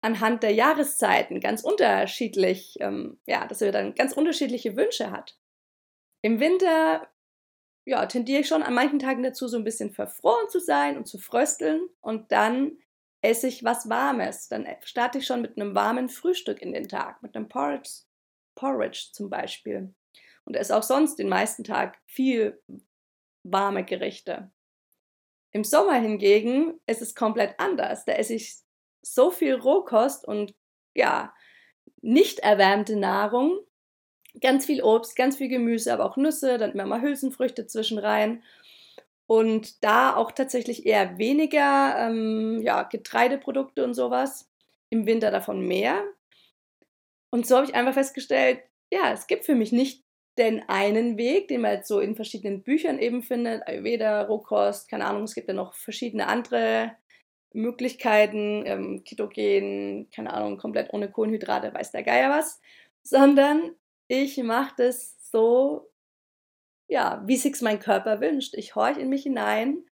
anhand 0.00 0.42
der 0.42 0.52
Jahreszeiten 0.52 1.40
ganz 1.40 1.64
unterschiedlich, 1.64 2.76
ähm, 2.80 3.18
ja, 3.26 3.46
dass 3.46 3.62
er 3.62 3.72
dann 3.72 3.94
ganz 3.94 4.12
unterschiedliche 4.12 4.76
Wünsche 4.76 5.10
hat. 5.10 5.38
Im 6.22 6.40
Winter, 6.40 7.08
ja, 7.86 8.06
tendiere 8.06 8.40
ich 8.40 8.48
schon 8.48 8.62
an 8.62 8.74
manchen 8.74 8.98
Tagen 8.98 9.22
dazu, 9.22 9.48
so 9.48 9.56
ein 9.56 9.64
bisschen 9.64 9.90
verfroren 9.90 10.48
zu 10.50 10.60
sein 10.60 10.96
und 10.96 11.06
zu 11.06 11.18
frösteln 11.18 11.88
und 12.00 12.30
dann 12.32 12.78
esse 13.22 13.48
ich 13.48 13.64
was 13.64 13.88
Warmes. 13.88 14.48
Dann 14.48 14.66
starte 14.82 15.18
ich 15.18 15.26
schon 15.26 15.42
mit 15.42 15.56
einem 15.56 15.74
warmen 15.74 16.08
Frühstück 16.08 16.62
in 16.62 16.72
den 16.72 16.88
Tag, 16.88 17.22
mit 17.22 17.34
einem 17.34 17.48
Porridge, 17.48 18.02
Porridge 18.54 19.08
zum 19.12 19.30
Beispiel. 19.30 19.94
Und 20.44 20.54
esse 20.54 20.76
auch 20.76 20.82
sonst 20.82 21.16
den 21.16 21.28
meisten 21.28 21.64
Tag 21.64 21.98
viel 22.06 22.62
warme 23.42 23.84
Gerichte. 23.84 24.50
Im 25.52 25.64
Sommer 25.64 25.94
hingegen 25.94 26.80
ist 26.86 27.02
es 27.02 27.14
komplett 27.14 27.58
anders. 27.58 28.04
Da 28.04 28.12
esse 28.12 28.34
ich 28.34 28.56
so 29.02 29.30
viel 29.30 29.54
Rohkost 29.54 30.26
und 30.26 30.54
ja, 30.94 31.32
nicht 32.02 32.40
erwärmte 32.40 32.96
Nahrung, 32.96 33.58
ganz 34.40 34.66
viel 34.66 34.82
Obst, 34.82 35.16
ganz 35.16 35.36
viel 35.36 35.48
Gemüse, 35.48 35.92
aber 35.92 36.04
auch 36.04 36.16
Nüsse, 36.16 36.58
dann 36.58 36.72
immer 36.72 36.86
mal 36.86 37.02
Hülsenfrüchte 37.02 37.66
zwischen 37.66 37.98
rein. 37.98 38.42
und 39.26 39.84
da 39.84 40.16
auch 40.16 40.32
tatsächlich 40.32 40.86
eher 40.86 41.18
weniger 41.18 41.96
ähm, 41.98 42.60
ja, 42.62 42.84
Getreideprodukte 42.84 43.84
und 43.84 43.94
sowas, 43.94 44.48
im 44.90 45.06
Winter 45.06 45.30
davon 45.30 45.66
mehr. 45.66 46.02
Und 47.30 47.46
so 47.46 47.56
habe 47.56 47.66
ich 47.66 47.74
einfach 47.74 47.94
festgestellt, 47.94 48.60
ja, 48.90 49.12
es 49.12 49.26
gibt 49.26 49.44
für 49.44 49.54
mich 49.54 49.70
nicht 49.70 50.02
den 50.38 50.68
einen 50.68 51.18
Weg, 51.18 51.48
den 51.48 51.62
man 51.62 51.72
jetzt 51.72 51.88
so 51.88 52.00
in 52.00 52.14
verschiedenen 52.14 52.62
Büchern 52.62 52.98
eben 52.98 53.22
findet, 53.22 53.66
Ayurveda, 53.66 54.22
Rohkost, 54.22 54.88
keine 54.88 55.06
Ahnung, 55.06 55.24
es 55.24 55.34
gibt 55.34 55.48
ja 55.48 55.54
noch 55.54 55.74
verschiedene 55.74 56.28
andere 56.28 56.92
Möglichkeiten, 57.52 58.64
ähm, 58.66 59.04
Ketogen, 59.04 60.08
keine 60.14 60.32
Ahnung, 60.32 60.58
komplett 60.58 60.92
ohne 60.92 61.10
Kohlenhydrate, 61.10 61.74
weiß 61.74 61.92
der 61.92 62.02
Geier 62.02 62.30
was, 62.30 62.60
sondern 63.02 63.74
ich 64.06 64.36
mache 64.42 64.74
das 64.76 65.16
so, 65.30 65.90
ja, 66.88 67.22
wie 67.26 67.36
sich's 67.36 67.60
mein 67.62 67.80
Körper 67.80 68.20
wünscht. 68.20 68.54
Ich 68.54 68.74
horche 68.74 69.00
in 69.00 69.08
mich 69.08 69.24
hinein, 69.24 69.84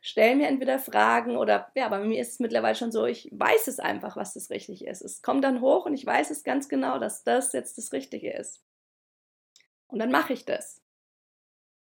stelle 0.00 0.36
mir 0.36 0.48
entweder 0.48 0.78
Fragen 0.78 1.36
oder, 1.36 1.70
ja, 1.74 1.88
bei 1.88 1.98
mir 2.00 2.20
ist 2.20 2.32
es 2.32 2.40
mittlerweile 2.40 2.74
schon 2.74 2.92
so, 2.92 3.06
ich 3.06 3.28
weiß 3.32 3.68
es 3.68 3.78
einfach, 3.78 4.16
was 4.16 4.34
das 4.34 4.50
Richtige 4.50 4.88
ist. 4.88 5.02
Es 5.02 5.22
kommt 5.22 5.44
dann 5.44 5.60
hoch 5.60 5.86
und 5.86 5.94
ich 5.94 6.04
weiß 6.04 6.30
es 6.30 6.44
ganz 6.44 6.68
genau, 6.68 6.98
dass 6.98 7.24
das 7.24 7.52
jetzt 7.52 7.78
das 7.78 7.92
Richtige 7.92 8.32
ist. 8.32 8.62
Und 9.92 9.98
dann 9.98 10.10
mache 10.10 10.32
ich 10.32 10.46
das. 10.46 10.80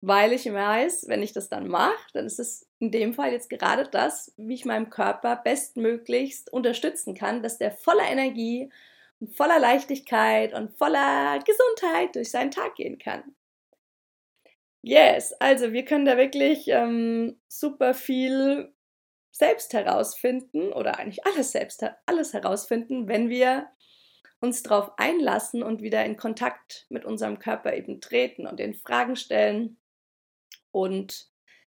Weil 0.00 0.32
ich 0.32 0.52
weiß, 0.52 1.06
wenn 1.08 1.22
ich 1.22 1.32
das 1.32 1.48
dann 1.48 1.68
mache, 1.68 2.06
dann 2.12 2.26
ist 2.26 2.40
es 2.40 2.68
in 2.80 2.90
dem 2.90 3.14
Fall 3.14 3.32
jetzt 3.32 3.48
gerade 3.48 3.88
das, 3.88 4.34
wie 4.36 4.54
ich 4.54 4.64
meinem 4.64 4.90
Körper 4.90 5.36
bestmöglichst 5.36 6.52
unterstützen 6.52 7.14
kann, 7.14 7.42
dass 7.42 7.56
der 7.56 7.70
voller 7.70 8.06
Energie 8.06 8.70
und 9.20 9.34
voller 9.34 9.60
Leichtigkeit 9.60 10.52
und 10.52 10.76
voller 10.76 11.38
Gesundheit 11.38 12.16
durch 12.16 12.30
seinen 12.32 12.50
Tag 12.50 12.74
gehen 12.74 12.98
kann. 12.98 13.34
Yes, 14.82 15.32
also 15.34 15.72
wir 15.72 15.84
können 15.84 16.04
da 16.04 16.16
wirklich 16.18 16.66
ähm, 16.66 17.40
super 17.48 17.94
viel 17.94 18.74
selbst 19.30 19.72
herausfinden 19.72 20.72
oder 20.72 20.98
eigentlich 20.98 21.24
alles 21.24 21.52
selbst 21.52 21.82
alles 22.06 22.34
herausfinden, 22.34 23.08
wenn 23.08 23.30
wir 23.30 23.68
uns 24.44 24.62
darauf 24.62 24.92
einlassen 24.98 25.62
und 25.62 25.82
wieder 25.82 26.04
in 26.04 26.16
Kontakt 26.16 26.86
mit 26.90 27.04
unserem 27.04 27.38
Körper 27.38 27.74
eben 27.74 28.00
treten 28.00 28.46
und 28.46 28.60
den 28.60 28.74
Fragen 28.74 29.16
stellen 29.16 29.78
und 30.70 31.28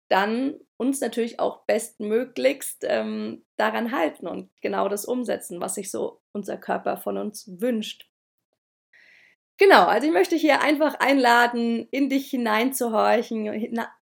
dann 0.08 0.54
uns 0.76 1.00
natürlich 1.00 1.40
auch 1.40 1.64
bestmöglichst 1.66 2.84
ähm, 2.86 3.44
daran 3.56 3.92
halten 3.92 4.26
und 4.26 4.50
genau 4.60 4.88
das 4.88 5.04
umsetzen, 5.04 5.60
was 5.60 5.74
sich 5.74 5.90
so 5.90 6.20
unser 6.32 6.56
Körper 6.56 6.96
von 6.96 7.18
uns 7.18 7.50
wünscht. 7.60 8.08
Genau, 9.58 9.86
also 9.86 10.06
ich 10.06 10.12
möchte 10.12 10.36
hier 10.36 10.60
einfach 10.60 10.94
einladen, 11.00 11.88
in 11.90 12.08
dich 12.08 12.30
hineinzuhorchen, 12.30 13.50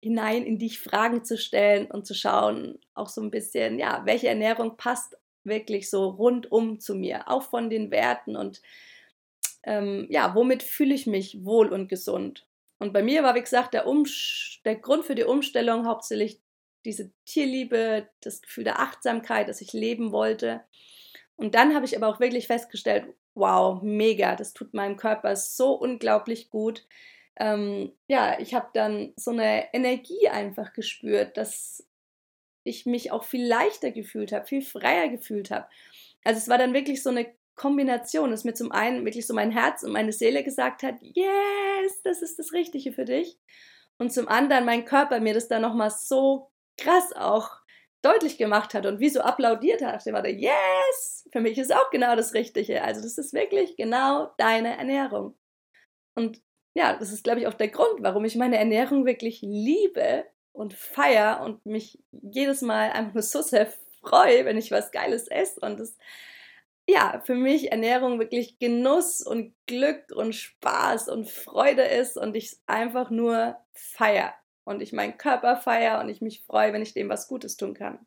hinein 0.00 0.42
in 0.42 0.59
dich 0.59 0.80
Fragen 0.80 1.25
zu 1.25 1.38
stellen 1.38 1.87
und 1.87 2.06
zu 2.06 2.14
schauen, 2.14 2.80
auch 2.94 3.09
so 3.09 3.23
ein 3.23 3.30
bisschen, 3.30 3.78
ja, 3.78 4.02
welche 4.04 4.26
Ernährung 4.26 4.76
passt 4.76 5.16
wirklich 5.44 5.90
so 5.90 6.08
rundum 6.08 6.80
zu 6.80 6.94
mir, 6.94 7.28
auch 7.28 7.42
von 7.42 7.70
den 7.70 7.90
Werten 7.90 8.36
und 8.36 8.62
ähm, 9.64 10.06
ja, 10.10 10.34
womit 10.34 10.62
fühle 10.62 10.94
ich 10.94 11.06
mich 11.06 11.44
wohl 11.44 11.72
und 11.72 11.88
gesund. 11.88 12.46
Und 12.78 12.92
bei 12.92 13.02
mir 13.02 13.22
war, 13.22 13.34
wie 13.34 13.40
gesagt, 13.40 13.72
der, 13.74 13.86
der 14.64 14.76
Grund 14.76 15.04
für 15.04 15.14
die 15.14 15.24
Umstellung 15.24 15.86
hauptsächlich 15.86 16.40
diese 16.84 17.12
Tierliebe, 17.24 18.08
das 18.20 18.42
Gefühl 18.42 18.64
der 18.64 18.80
Achtsamkeit, 18.80 19.48
dass 19.48 19.62
ich 19.62 19.72
leben 19.72 20.12
wollte. 20.12 20.62
Und 21.36 21.54
dann 21.54 21.74
habe 21.74 21.86
ich 21.86 21.96
aber 21.96 22.08
auch 22.08 22.20
wirklich 22.20 22.46
festgestellt, 22.46 23.06
wow, 23.34 23.82
mega, 23.82 24.36
das 24.36 24.52
tut 24.52 24.74
meinem 24.74 24.96
Körper 24.96 25.34
so 25.34 25.72
unglaublich 25.72 26.50
gut. 26.50 26.86
Ähm, 27.36 27.92
ja, 28.06 28.38
ich 28.38 28.54
habe 28.54 28.68
dann 28.74 29.12
so 29.16 29.30
eine 29.30 29.72
Energie 29.74 30.28
einfach 30.28 30.72
gespürt, 30.72 31.36
dass 31.36 31.86
ich 32.64 32.87
mich 32.87 33.12
auch 33.12 33.25
viel 33.25 33.47
leichter 33.47 33.90
gefühlt 33.90 34.33
habe, 34.33 34.46
viel 34.46 34.62
freier 34.62 35.09
gefühlt 35.09 35.50
habe. 35.50 35.66
Also 36.24 36.38
es 36.38 36.48
war 36.48 36.59
dann 36.59 36.74
wirklich 36.74 37.03
so 37.03 37.11
eine 37.11 37.33
Kombination, 37.55 38.31
dass 38.31 38.44
mir 38.44 38.55
zum 38.55 38.72
einen 38.72 39.05
wirklich 39.05 39.27
so 39.27 39.35
mein 39.35 39.50
Herz 39.50 39.83
und 39.83 39.92
meine 39.92 40.12
Seele 40.12 40.42
gesagt 40.42 40.83
hat, 40.83 40.96
yes, 41.00 42.03
das 42.03 42.22
ist 42.22 42.38
das 42.38 42.53
Richtige 42.53 42.92
für 42.92 43.05
dich. 43.05 43.38
Und 43.98 44.12
zum 44.12 44.27
anderen 44.27 44.64
mein 44.64 44.85
Körper 44.85 45.20
mir 45.20 45.35
das 45.35 45.46
dann 45.46 45.62
nochmal 45.62 45.90
so 45.90 46.50
krass 46.77 47.12
auch 47.14 47.50
deutlich 48.03 48.37
gemacht 48.37 48.74
hat 48.74 48.87
und 48.87 49.00
wie 49.00 49.09
so 49.09 49.20
applaudiert 49.20 49.83
hat. 49.83 50.07
Ich 50.07 50.12
war 50.12 50.27
yes, 50.27 51.29
für 51.33 51.40
mich 51.40 51.59
ist 51.59 51.74
auch 51.74 51.90
genau 51.90 52.16
das 52.16 52.35
Richtige. 52.35 52.83
Also 52.83 53.03
das 53.03 53.18
ist 53.18 53.33
wirklich 53.33 53.77
genau 53.77 54.31
deine 54.37 54.77
Ernährung. 54.77 55.37
Und 56.14 56.42
ja, 56.74 56.96
das 56.96 57.12
ist, 57.12 57.24
glaube 57.24 57.40
ich, 57.40 57.46
auch 57.46 57.55
der 57.55 57.68
Grund, 57.68 58.03
warum 58.03 58.24
ich 58.24 58.37
meine 58.37 58.59
Ernährung 58.59 59.07
wirklich 59.07 59.40
liebe 59.42 60.27
und 60.55 60.73
feier 60.73 61.43
und 61.45 61.67
mich 61.67 61.99
jedes 62.11 62.62
Mal 62.62 62.93
einfach 62.93 63.12
nur 63.12 63.23
so 63.23 63.43
sehr 63.43 63.71
freue, 64.01 64.47
wenn 64.47 64.57
ich 64.57 64.71
was 64.71 64.93
Geiles 64.93 65.29
esse. 65.29 65.61
Und 65.61 65.79
das 65.81 65.97
ja, 66.87 67.23
für 67.25 67.35
mich 67.35 67.73
Ernährung 67.73 68.19
wirklich 68.19 68.59
Genuss 68.59 69.23
und 69.23 69.55
Glück 69.67 70.12
und 70.14 70.35
Spaß 70.35 71.09
und 71.09 71.31
Freude 71.31 71.83
ist 71.83 72.17
und 72.17 72.37
ich 72.37 72.57
einfach 72.67 73.11
nur 73.11 73.57
feier 73.73 74.35
und 74.64 74.83
ich 74.83 74.93
meinen 74.93 75.17
Körper 75.17 75.57
feier 75.57 76.01
und 76.01 76.09
ich 76.09 76.21
mich 76.21 76.45
freue, 76.45 76.73
wenn 76.73 76.83
ich 76.83 76.95
dem 76.95 77.09
was 77.09 77.29
Gutes 77.29 77.57
tun 77.57 77.75
kann. 77.75 78.05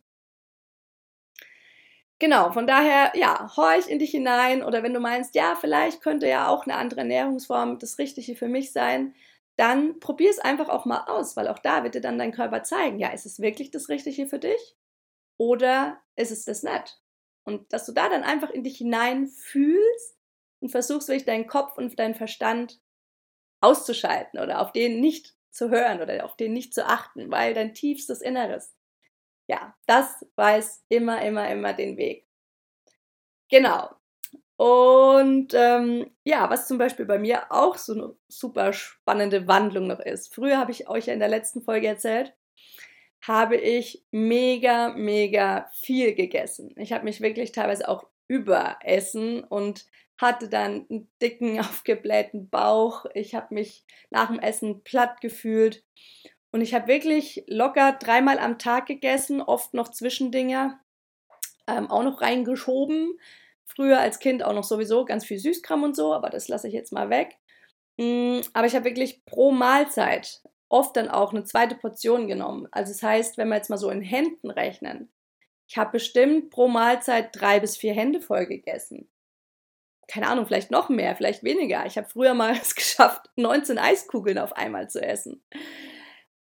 Genau, 2.20 2.52
von 2.52 2.66
daher, 2.66 3.12
ja, 3.16 3.56
horch 3.56 3.88
in 3.88 4.00
dich 4.00 4.10
hinein 4.10 4.64
oder 4.64 4.82
wenn 4.82 4.94
du 4.94 5.00
meinst, 5.00 5.36
ja, 5.36 5.56
vielleicht 5.60 6.02
könnte 6.02 6.28
ja 6.28 6.48
auch 6.48 6.64
eine 6.66 6.76
andere 6.76 7.02
Ernährungsform 7.02 7.78
das 7.78 8.00
Richtige 8.00 8.36
für 8.36 8.48
mich 8.48 8.72
sein, 8.72 9.14
dann 9.58 10.00
probier 10.00 10.30
es 10.30 10.40
einfach 10.40 10.70
auch 10.70 10.86
mal 10.86 11.06
aus, 11.08 11.36
weil 11.36 11.48
auch 11.48 11.60
da 11.60 11.84
wird 11.84 11.96
dir 11.96 12.02
dann 12.02 12.20
dein 12.20 12.32
Körper 12.32 12.64
zeigen, 12.64 13.00
ja, 13.00 13.10
ist 13.10 13.26
es 13.26 13.40
wirklich 13.40 13.72
das 13.72 13.90
Richtige 13.90 14.28
für 14.28 14.40
dich 14.40 14.76
oder 15.38 16.02
ist 16.16 16.32
es 16.32 16.46
das 16.46 16.64
nicht? 16.64 17.02
Und 17.44 17.72
dass 17.74 17.86
du 17.86 17.92
da 17.92 18.10
dann 18.10 18.24
einfach 18.24 18.52
in 18.52 18.64
dich 18.64 18.78
hinein 18.78 19.28
fühlst 19.28 20.18
und 20.60 20.70
versuchst 20.70 21.08
wirklich 21.08 21.26
deinen 21.26 21.48
Kopf 21.48 21.78
und 21.78 21.98
deinen 22.00 22.16
Verstand 22.16 22.80
auszuschalten 23.62 24.40
oder 24.40 24.62
auf 24.62 24.72
den 24.72 25.00
nicht 25.00 25.36
zu 25.50 25.70
hören 25.70 26.02
oder 26.02 26.24
auf 26.26 26.36
den 26.36 26.54
nicht 26.54 26.74
zu 26.74 26.86
achten, 26.86 27.32
weil 27.32 27.54
dein 27.54 27.74
tiefstes 27.74 28.22
Inneres, 28.22 28.76
ja, 29.48 29.76
das 29.88 30.26
weiß 30.36 30.86
immer, 30.90 31.22
immer, 31.24 31.50
immer 31.50 31.74
den 31.74 31.98
Weg. 31.98 32.28
Genau. 33.50 33.90
Und 34.58 35.54
ähm, 35.54 36.10
ja, 36.24 36.50
was 36.50 36.68
zum 36.68 36.80
Beispiel 36.80 37.06
bei 37.06 37.20
mir 37.20 37.52
auch 37.52 37.78
so 37.78 37.94
eine 37.94 38.16
super 38.28 38.74
spannende 38.74 39.48
Wandlung 39.48 39.88
noch 39.88 40.00
ist. 40.00 40.34
Früher 40.34 40.58
habe 40.58 40.72
ich 40.72 40.90
euch 40.90 41.06
ja 41.06 41.14
in 41.14 41.20
der 41.20 41.30
letzten 41.30 41.62
Folge 41.62 41.88
erzählt, 41.88 42.34
habe 43.22 43.56
ich 43.56 44.04
mega, 44.12 44.90
mega 44.90 45.70
viel 45.74 46.16
gegessen. 46.16 46.74
Ich 46.78 46.92
habe 46.92 47.04
mich 47.04 47.22
wirklich 47.22 47.52
teilweise 47.52 47.88
auch 47.88 48.08
überessen 48.28 49.44
und 49.44 49.86
hatte 50.18 50.50
dann 50.50 50.88
einen 50.90 51.12
dicken, 51.22 51.60
aufgeblähten 51.60 52.50
Bauch. 52.50 53.06
Ich 53.14 53.36
habe 53.36 53.54
mich 53.54 53.86
nach 54.10 54.28
dem 54.28 54.40
Essen 54.40 54.84
platt 54.84 55.22
gefühlt. 55.22 55.84
Und 56.52 56.62
ich 56.62 56.74
habe 56.74 56.88
wirklich 56.88 57.44
locker 57.48 57.92
dreimal 57.92 58.40
am 58.40 58.58
Tag 58.58 58.88
gegessen, 58.88 59.42
oft 59.42 59.76
noch 59.76 59.92
Zwischendinger, 59.92 60.80
ähm, 61.68 61.92
auch 61.92 62.04
noch 62.04 62.22
reingeschoben. 62.22 63.20
Früher 63.68 64.00
als 64.00 64.20
Kind 64.20 64.44
auch 64.44 64.54
noch 64.54 64.64
sowieso 64.64 65.06
ganz 65.06 65.26
viel 65.26 65.38
Süßkram 65.38 65.84
und 65.84 65.96
so, 65.96 66.14
aber 66.14 66.30
das 66.30 66.48
lasse 66.48 66.68
ich 66.68 66.74
jetzt 66.74 66.94
mal 66.94 67.10
weg. 67.10 67.38
Mm, 67.98 68.40
aber 68.54 68.66
ich 68.68 68.76
habe 68.76 68.86
wirklich 68.86 69.26
pro 69.26 69.52
Mahlzeit 69.52 70.42
oft 70.70 70.96
dann 70.98 71.10
auch 71.10 71.32
eine 71.34 71.44
zweite 71.44 71.76
Portion 71.76 72.28
genommen. 72.28 72.68
Also 72.72 72.92
das 72.92 73.04
heißt, 73.04 73.38
wenn 73.38 73.50
wir 73.50 73.56
jetzt 73.56 73.70
mal 73.70 73.78
so 73.78 73.90
in 73.90 74.02
Händen 74.02 74.50
rechnen, 74.50 75.12
ich 75.68 75.78
habe 75.78 75.92
bestimmt 75.92 76.50
pro 76.50 76.68
Mahlzeit 76.68 77.30
drei 77.34 77.60
bis 77.60 77.78
vier 77.78 77.94
Hände 77.94 78.22
voll 78.22 78.46
gegessen. 78.46 79.10
Keine 80.08 80.28
Ahnung, 80.28 80.46
vielleicht 80.46 80.72
noch 80.72 80.88
mehr, 80.88 81.16
vielleicht 81.16 81.44
weniger. 81.44 81.86
Ich 81.86 81.98
habe 81.98 82.08
früher 82.08 82.34
mal 82.34 82.52
es 82.62 82.76
geschafft, 82.76 83.30
19 83.36 83.78
Eiskugeln 83.78 84.38
auf 84.38 84.54
einmal 84.54 84.90
zu 84.90 85.02
essen. 85.02 85.44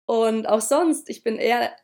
Und 0.06 0.48
auch 0.48 0.62
sonst, 0.62 1.08
ich 1.10 1.22
bin 1.22 1.36
eher 1.36 1.76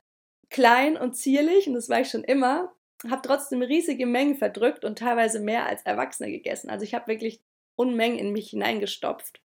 klein 0.48 0.96
und 0.96 1.14
zierlich 1.14 1.66
und 1.68 1.74
das 1.74 1.88
war 1.88 2.00
ich 2.00 2.10
schon 2.10 2.24
immer, 2.24 2.72
habe 3.08 3.22
trotzdem 3.22 3.62
riesige 3.62 4.06
Mengen 4.06 4.36
verdrückt 4.36 4.84
und 4.84 4.98
teilweise 4.98 5.40
mehr 5.40 5.66
als 5.66 5.82
Erwachsene 5.82 6.30
gegessen. 6.30 6.70
Also 6.70 6.84
ich 6.84 6.94
habe 6.94 7.08
wirklich 7.08 7.42
Unmengen 7.76 8.18
in 8.18 8.32
mich 8.32 8.50
hineingestopft. 8.50 9.40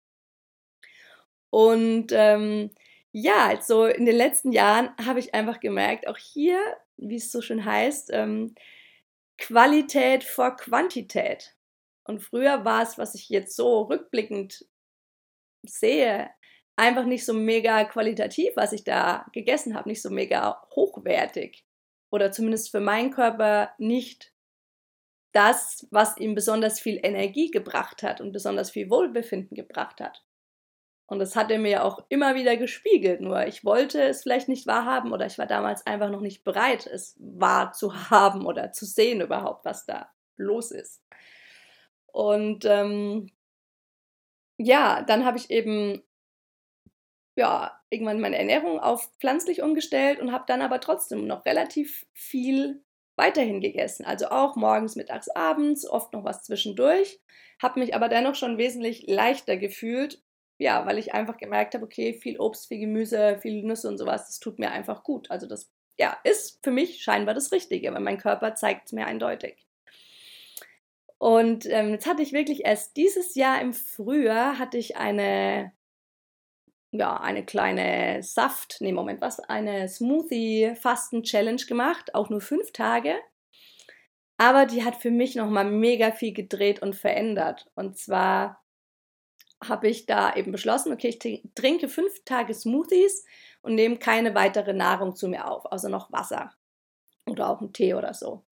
Und 1.50 2.08
ähm, 2.14 2.72
ja, 3.12 3.48
also 3.48 3.86
in 3.86 4.06
den 4.06 4.16
letzten 4.16 4.54
Jahren 4.54 4.96
habe 5.06 5.20
ich 5.20 5.34
einfach 5.34 5.60
gemerkt, 5.60 6.08
auch 6.08 6.18
hier, 6.18 6.60
wie 6.98 7.18
es 7.18 7.32
so 7.32 7.42
schön 7.42 7.66
heißt, 7.66 8.12
ähm, 8.14 8.56
Qualität 9.38 10.24
vor 10.24 10.56
Quantität. 10.56 11.56
Und 12.06 12.22
früher 12.22 12.64
war 12.64 12.84
es, 12.84 12.98
was 12.98 13.16
ich 13.16 13.30
jetzt 13.30 13.56
so 13.56 13.82
rückblickend 13.84 14.66
sehe, 15.64 16.30
einfach 16.76 17.06
nicht 17.06 17.26
so 17.26 17.34
mega 17.34 17.84
qualitativ, 17.86 18.56
was 18.56 18.74
ich 18.74 18.84
da 18.84 19.26
gegessen 19.34 19.76
habe, 19.76 19.90
nicht 19.90 20.02
so 20.02 20.10
mega 20.10 20.62
hochwertig. 20.76 21.66
Oder 22.12 22.32
zumindest 22.32 22.70
für 22.70 22.80
meinen 22.80 23.12
Körper 23.12 23.72
nicht 23.80 24.34
das, 25.32 25.88
was 25.92 26.18
ihm 26.18 26.36
besonders 26.36 26.80
viel 26.80 27.00
Energie 27.02 27.50
gebracht 27.50 28.04
hat 28.04 28.22
und 28.22 28.34
besonders 28.34 28.70
viel 28.70 28.90
Wohlbefinden 28.90 29.56
gebracht 29.56 30.02
hat. 30.02 30.24
Und 31.08 31.20
das 31.20 31.36
hat 31.36 31.52
er 31.52 31.60
mir 31.60 31.84
auch 31.84 32.06
immer 32.10 32.36
wieder 32.36 32.56
gespiegelt. 32.58 33.22
Nur 33.22 33.48
ich 33.48 33.66
wollte 33.66 34.02
es 34.02 34.24
vielleicht 34.24 34.48
nicht 34.50 34.68
wahrhaben 34.68 35.12
oder 35.12 35.26
ich 35.26 35.38
war 35.38 35.48
damals 35.48 35.86
einfach 35.86 36.10
noch 36.10 36.22
nicht 36.22 36.44
bereit, 36.44 36.86
es 36.86 37.16
wahrzuhaben 37.20 38.46
oder 38.46 38.72
zu 38.72 38.86
sehen 38.86 39.22
überhaupt, 39.22 39.66
was 39.66 39.86
da 39.86 40.12
los 40.38 40.72
ist. 40.72 41.02
Und 42.08 42.66
ähm, 42.66 43.32
ja, 44.58 45.02
dann 45.02 45.26
habe 45.26 45.38
ich 45.38 45.50
eben 45.50 46.04
ja, 47.36 47.81
irgendwann 47.92 48.22
meine 48.22 48.38
Ernährung 48.38 48.80
auf 48.80 49.12
pflanzlich 49.20 49.62
umgestellt 49.62 50.20
und 50.20 50.32
habe 50.32 50.46
dann 50.48 50.62
aber 50.62 50.80
trotzdem 50.80 51.28
noch 51.28 51.46
relativ 51.46 52.08
viel 52.14 52.84
weiterhin 53.18 53.60
gegessen. 53.62 54.06
Also 54.06 54.30
auch 54.30 54.56
morgens, 54.56 54.96
mittags, 54.96 55.30
abends, 55.30 55.88
oft 55.88 56.14
noch 56.14 56.24
was 56.24 56.44
zwischendurch. 56.44 57.20
Habe 57.62 57.80
mich 57.80 57.94
aber 57.94 58.08
dennoch 58.08 58.36
schon 58.36 58.58
wesentlich 58.58 59.06
leichter 59.08 59.58
gefühlt. 59.58 60.24
Ja, 60.58 60.86
weil 60.86 60.98
ich 60.98 61.14
einfach 61.14 61.38
gemerkt 61.38 61.74
habe, 61.74 61.86
okay, 61.86 62.14
viel 62.14 62.40
Obst, 62.40 62.68
viel 62.68 62.80
Gemüse, 62.80 63.40
viel 63.42 63.64
Nüsse 63.64 63.88
und 63.88 63.98
sowas, 63.98 64.28
das 64.28 64.40
tut 64.40 64.60
mir 64.60 64.72
einfach 64.72 65.04
gut. 65.04 65.30
Also 65.30 65.48
das 65.48 65.72
ja, 66.00 66.18
ist 66.24 66.64
für 66.64 66.72
mich 66.72 67.04
scheinbar 67.04 67.34
das 67.34 67.52
Richtige, 67.52 67.94
weil 67.94 68.02
mein 68.02 68.18
Körper 68.18 68.56
zeigt 68.56 68.86
es 68.86 68.92
mir 68.92 69.06
eindeutig. 69.06 69.66
Und 71.18 71.68
ähm, 71.68 71.90
jetzt 71.90 72.08
hatte 72.08 72.24
ich 72.24 72.32
wirklich 72.32 72.66
erst 72.66 72.96
dieses 72.98 73.36
Jahr 73.36 73.62
im 73.62 73.74
Frühjahr 73.74 74.58
hatte 74.58 74.78
ich 74.78 74.98
eine 74.98 75.72
ja, 76.92 77.18
eine 77.18 77.46
kleine 77.46 78.22
Saft, 78.22 78.78
nee, 78.82 78.92
Moment, 78.92 79.22
was, 79.22 79.40
eine 79.40 79.88
Smoothie-Fasten-Challenge 79.88 81.66
gemacht, 81.66 82.14
auch 82.14 82.30
nur 82.30 82.42
fünf 82.42 82.72
Tage. 82.72 83.16
Aber 84.38 84.66
die 84.66 84.84
hat 84.84 84.98
für 84.98 85.12
mich 85.12 85.36
nochmal 85.36 85.66
mega 85.66 86.12
viel 86.12 86.34
gedreht 86.34 86.82
und 86.82 86.96
verändert. 86.96 87.70
Und 87.76 87.98
zwar 87.98 88.62
habe 89.64 89.88
ich 89.88 90.06
da 90.06 90.36
eben 90.36 90.52
beschlossen, 90.52 90.92
okay, 90.92 91.10
ich 91.10 91.44
trinke 91.56 91.88
fünf 91.88 92.24
Tage 92.26 92.54
Smoothies 92.54 93.26
und 93.62 93.76
nehme 93.76 93.98
keine 93.98 94.36
weitere 94.36 94.74
Nahrung 94.74 95.16
zu 95.16 95.28
mir 95.28 95.48
auf, 95.48 95.66
außer 95.66 95.90
noch 95.90 96.12
Wasser 96.12 96.52
oder 97.28 97.50
auch 97.50 97.62
einen 97.62 97.72
Tee 97.72 97.94
oder 97.94 98.14
so. 98.14 98.44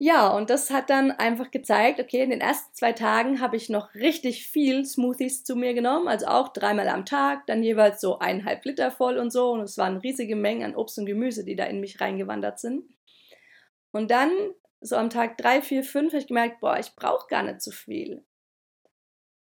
Ja, 0.00 0.28
und 0.28 0.48
das 0.48 0.70
hat 0.70 0.90
dann 0.90 1.10
einfach 1.10 1.50
gezeigt, 1.50 1.98
okay, 1.98 2.22
in 2.22 2.30
den 2.30 2.40
ersten 2.40 2.72
zwei 2.72 2.92
Tagen 2.92 3.40
habe 3.40 3.56
ich 3.56 3.68
noch 3.68 3.94
richtig 3.94 4.46
viel 4.46 4.84
Smoothies 4.84 5.42
zu 5.42 5.56
mir 5.56 5.74
genommen, 5.74 6.06
also 6.06 6.26
auch 6.26 6.52
dreimal 6.52 6.88
am 6.88 7.04
Tag, 7.04 7.46
dann 7.46 7.64
jeweils 7.64 8.00
so 8.00 8.20
eineinhalb 8.20 8.64
Liter 8.64 8.92
voll 8.92 9.18
und 9.18 9.32
so. 9.32 9.50
Und 9.50 9.62
es 9.62 9.76
waren 9.76 9.96
riesige 9.96 10.36
Mengen 10.36 10.62
an 10.62 10.76
Obst 10.76 10.98
und 10.98 11.06
Gemüse, 11.06 11.44
die 11.44 11.56
da 11.56 11.64
in 11.64 11.80
mich 11.80 12.00
reingewandert 12.00 12.60
sind. 12.60 12.84
Und 13.90 14.12
dann, 14.12 14.30
so 14.80 14.94
am 14.94 15.10
Tag 15.10 15.36
drei, 15.36 15.62
vier, 15.62 15.82
fünf, 15.82 16.12
habe 16.12 16.20
ich 16.20 16.28
gemerkt, 16.28 16.60
boah, 16.60 16.78
ich 16.78 16.94
brauche 16.94 17.26
gar 17.26 17.42
nicht 17.42 17.60
so 17.60 17.72
viel. 17.72 18.24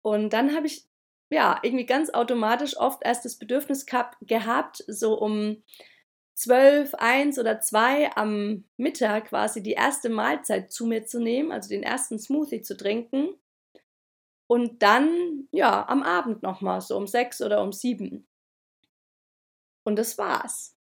Und 0.02 0.34
dann 0.34 0.56
habe 0.56 0.66
ich, 0.66 0.88
ja, 1.30 1.60
irgendwie 1.62 1.86
ganz 1.86 2.10
automatisch 2.10 2.76
oft 2.76 3.04
erst 3.06 3.24
das 3.24 3.38
Bedürfnis 3.38 3.86
gehabt, 3.86 4.84
so 4.88 5.14
um 5.20 5.62
zwölf, 6.40 6.96
eins 6.96 7.38
oder 7.38 7.60
zwei 7.60 8.16
am 8.16 8.64
Mittag 8.78 9.26
quasi 9.26 9.62
die 9.62 9.74
erste 9.74 10.08
Mahlzeit 10.08 10.72
zu 10.72 10.86
mir 10.86 11.06
zu 11.06 11.20
nehmen, 11.20 11.52
also 11.52 11.68
den 11.68 11.84
ersten 11.84 12.18
Smoothie 12.18 12.62
zu 12.62 12.78
trinken. 12.78 13.36
Und 14.48 14.82
dann, 14.82 15.50
ja, 15.52 15.86
am 15.88 16.02
Abend 16.02 16.42
nochmal, 16.42 16.80
so 16.80 16.96
um 16.96 17.08
sechs 17.08 17.42
oder 17.42 17.62
um 17.62 17.74
sieben. 17.74 18.26
Und 19.84 19.98
das 19.98 20.18
war's. 20.18 20.78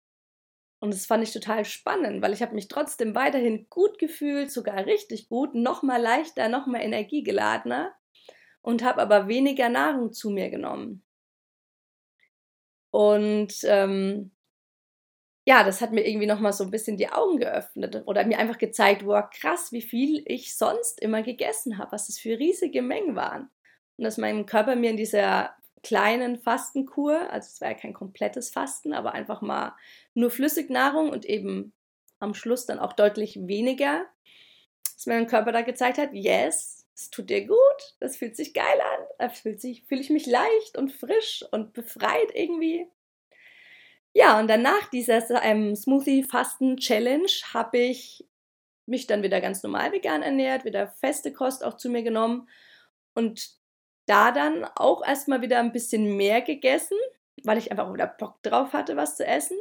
Und 0.79 0.93
das 0.93 1.05
fand 1.05 1.23
ich 1.23 1.31
total 1.31 1.63
spannend, 1.63 2.21
weil 2.21 2.33
ich 2.33 2.41
habe 2.41 2.53
mich 2.53 2.67
trotzdem 2.67 3.15
weiterhin 3.15 3.67
gut 3.69 3.97
gefühlt, 3.97 4.51
sogar 4.51 4.85
richtig 4.85 5.29
gut, 5.29 5.55
nochmal 5.55 6.01
leichter, 6.01 6.49
nochmal 6.49 6.81
energiegeladener 6.81 7.95
und 8.61 8.83
habe 8.83 9.01
aber 9.01 9.29
weniger 9.29 9.69
Nahrung 9.69 10.11
zu 10.11 10.29
mir 10.29 10.49
genommen. 10.49 11.01
Und 12.91 13.53
ähm, 13.63 14.34
ja, 15.45 15.63
das 15.63 15.79
hat 15.79 15.91
mir 15.91 16.07
irgendwie 16.07 16.25
nochmal 16.25 16.53
so 16.53 16.63
ein 16.63 16.71
bisschen 16.71 16.97
die 16.97 17.09
Augen 17.09 17.37
geöffnet 17.37 18.03
oder 18.07 18.25
mir 18.25 18.39
einfach 18.39 18.57
gezeigt, 18.57 19.05
wow, 19.05 19.23
krass, 19.29 19.71
wie 19.71 19.83
viel 19.83 20.23
ich 20.25 20.57
sonst 20.57 20.99
immer 20.99 21.21
gegessen 21.21 21.77
habe, 21.77 21.91
was 21.91 22.07
das 22.07 22.17
für 22.17 22.39
riesige 22.39 22.81
Mengen 22.81 23.15
waren. 23.15 23.49
Und 23.97 24.03
dass 24.03 24.17
mein 24.17 24.47
Körper 24.47 24.75
mir 24.75 24.89
in 24.89 24.97
dieser 24.97 25.55
kleinen 25.83 26.39
Fastenkur, 26.39 27.31
also 27.31 27.47
es 27.47 27.61
war 27.61 27.69
ja 27.69 27.73
kein 27.75 27.93
komplettes 27.93 28.49
Fasten, 28.49 28.91
aber 28.91 29.13
einfach 29.13 29.41
mal 29.41 29.75
nur 30.15 30.31
Flüssignahrung 30.31 31.09
und 31.09 31.25
eben 31.25 31.73
am 32.19 32.33
Schluss 32.33 32.65
dann 32.65 32.79
auch 32.79 32.93
deutlich 32.93 33.37
weniger, 33.47 34.05
dass 34.95 35.05
mein 35.05 35.27
Körper 35.27 35.51
da 35.51 35.61
gezeigt 35.61 35.99
hat, 35.99 36.11
yes, 36.13 36.87
es 36.95 37.11
tut 37.11 37.29
dir 37.29 37.45
gut, 37.45 37.95
das 37.99 38.17
fühlt 38.17 38.35
sich 38.35 38.53
geil 38.55 38.65
an, 38.65 39.05
da 39.19 39.29
fühle 39.29 39.57
fühl 39.59 39.99
ich 39.99 40.09
mich 40.09 40.25
leicht 40.25 40.75
und 40.75 40.91
frisch 40.91 41.45
und 41.51 41.73
befreit 41.73 42.33
irgendwie. 42.33 42.87
Ja, 44.17 44.39
und 44.39 44.47
dann 44.47 44.61
nach 44.61 44.89
dieser 44.89 45.21
ähm, 45.43 45.75
Smoothie-Fasten-Challenge 45.75 47.27
habe 47.53 47.77
ich 47.79 48.25
mich 48.85 49.07
dann 49.07 49.23
wieder 49.23 49.41
ganz 49.41 49.61
normal 49.61 49.91
vegan 49.91 50.23
ernährt, 50.23 50.63
wieder 50.63 50.87
feste 50.87 51.33
Kost 51.33 51.65
auch 51.65 51.75
zu 51.75 51.89
mir 51.89 52.01
genommen 52.01 52.47
und 53.13 53.49
da 54.05 54.31
dann 54.31 54.63
auch 54.75 55.05
erstmal 55.05 55.41
wieder 55.41 55.59
ein 55.59 55.73
bisschen 55.73 56.15
mehr 56.15 56.41
gegessen, 56.41 56.97
weil 57.43 57.57
ich 57.57 57.71
einfach 57.71 57.93
wieder 57.93 58.07
Bock 58.07 58.41
drauf 58.41 58.71
hatte, 58.71 58.95
was 58.95 59.17
zu 59.17 59.25
essen 59.25 59.57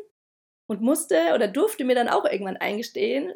und 0.67 0.83
musste 0.83 1.35
oder 1.35 1.49
durfte 1.49 1.85
mir 1.85 1.97
dann 1.97 2.09
auch 2.09 2.25
irgendwann 2.25 2.57
eingestehen, 2.57 3.33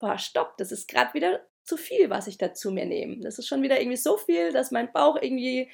boah, 0.00 0.18
stopp, 0.18 0.56
das 0.56 0.72
ist 0.72 0.88
gerade 0.88 1.14
wieder 1.14 1.46
zu 1.62 1.76
viel, 1.76 2.10
was 2.10 2.26
ich 2.26 2.38
da 2.38 2.54
zu 2.54 2.72
mir 2.72 2.86
nehme. 2.86 3.20
Das 3.20 3.38
ist 3.38 3.46
schon 3.46 3.62
wieder 3.62 3.80
irgendwie 3.80 3.98
so 3.98 4.16
viel, 4.16 4.52
dass 4.52 4.72
mein 4.72 4.92
Bauch 4.92 5.16
irgendwie 5.20 5.70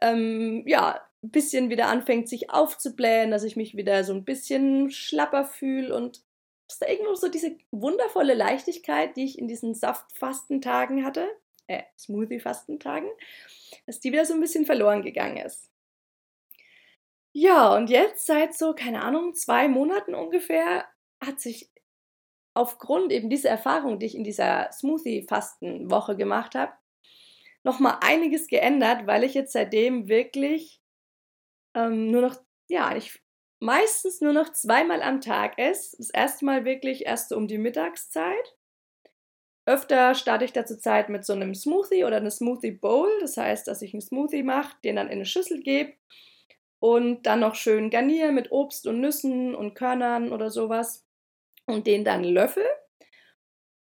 ähm, 0.00 0.62
ja, 0.66 1.07
ein 1.22 1.30
bisschen 1.30 1.70
wieder 1.70 1.88
anfängt, 1.88 2.28
sich 2.28 2.50
aufzublähen, 2.50 3.30
dass 3.30 3.44
ich 3.44 3.56
mich 3.56 3.76
wieder 3.76 4.04
so 4.04 4.12
ein 4.12 4.24
bisschen 4.24 4.90
schlapper 4.90 5.44
fühle 5.44 5.94
und 5.94 6.22
dass 6.68 6.78
da 6.78 6.86
irgendwo 6.86 7.14
so 7.14 7.28
diese 7.28 7.56
wundervolle 7.70 8.34
Leichtigkeit, 8.34 9.16
die 9.16 9.24
ich 9.24 9.38
in 9.38 9.48
diesen 9.48 9.74
Saftfastentagen 9.74 11.04
hatte, 11.04 11.28
äh, 11.66 11.82
Smoothie-Fastentagen, 11.98 13.08
dass 13.86 14.00
die 14.00 14.12
wieder 14.12 14.24
so 14.24 14.34
ein 14.34 14.40
bisschen 14.40 14.66
verloren 14.66 15.02
gegangen 15.02 15.38
ist. 15.38 15.70
Ja, 17.32 17.74
und 17.74 17.90
jetzt 17.90 18.26
seit 18.26 18.54
so, 18.54 18.74
keine 18.74 19.02
Ahnung, 19.02 19.34
zwei 19.34 19.68
Monaten 19.68 20.14
ungefähr 20.14 20.86
hat 21.24 21.40
sich 21.40 21.70
aufgrund 22.54 23.12
eben 23.12 23.30
dieser 23.30 23.50
Erfahrung, 23.50 23.98
die 23.98 24.06
ich 24.06 24.14
in 24.14 24.24
dieser 24.24 24.70
Smoothie-Fastenwoche 24.72 26.16
gemacht 26.16 26.54
habe, 26.54 26.72
nochmal 27.62 27.98
einiges 28.00 28.48
geändert, 28.48 29.06
weil 29.06 29.24
ich 29.24 29.34
jetzt 29.34 29.52
seitdem 29.52 30.08
wirklich 30.08 30.80
ähm, 31.86 32.10
nur 32.10 32.22
noch, 32.22 32.36
ja, 32.68 32.96
ich 32.96 33.20
meistens 33.60 34.20
nur 34.20 34.32
noch 34.32 34.52
zweimal 34.52 35.02
am 35.02 35.20
Tag 35.20 35.58
esse. 35.58 35.96
Das 35.96 36.10
erste 36.10 36.44
Mal 36.44 36.64
wirklich 36.64 37.06
erst 37.06 37.30
so 37.30 37.36
um 37.36 37.48
die 37.48 37.58
Mittagszeit. 37.58 38.56
Öfter 39.66 40.14
starte 40.14 40.44
ich 40.44 40.52
da 40.52 40.64
zur 40.64 40.78
Zeit 40.78 41.08
mit 41.08 41.26
so 41.26 41.34
einem 41.34 41.54
Smoothie 41.54 42.04
oder 42.04 42.16
einer 42.16 42.30
Smoothie 42.30 42.70
Bowl. 42.70 43.10
Das 43.20 43.36
heißt, 43.36 43.68
dass 43.68 43.82
ich 43.82 43.92
einen 43.92 44.00
Smoothie 44.00 44.42
mache, 44.42 44.76
den 44.82 44.96
dann 44.96 45.08
in 45.08 45.14
eine 45.14 45.26
Schüssel 45.26 45.60
gebe 45.60 45.92
und 46.80 47.26
dann 47.26 47.40
noch 47.40 47.54
schön 47.54 47.90
garniere 47.90 48.32
mit 48.32 48.50
Obst 48.50 48.86
und 48.86 49.00
Nüssen 49.00 49.54
und 49.54 49.74
Körnern 49.74 50.32
oder 50.32 50.50
sowas 50.50 51.06
und 51.66 51.86
den 51.86 52.04
dann 52.04 52.24
löffel. 52.24 52.64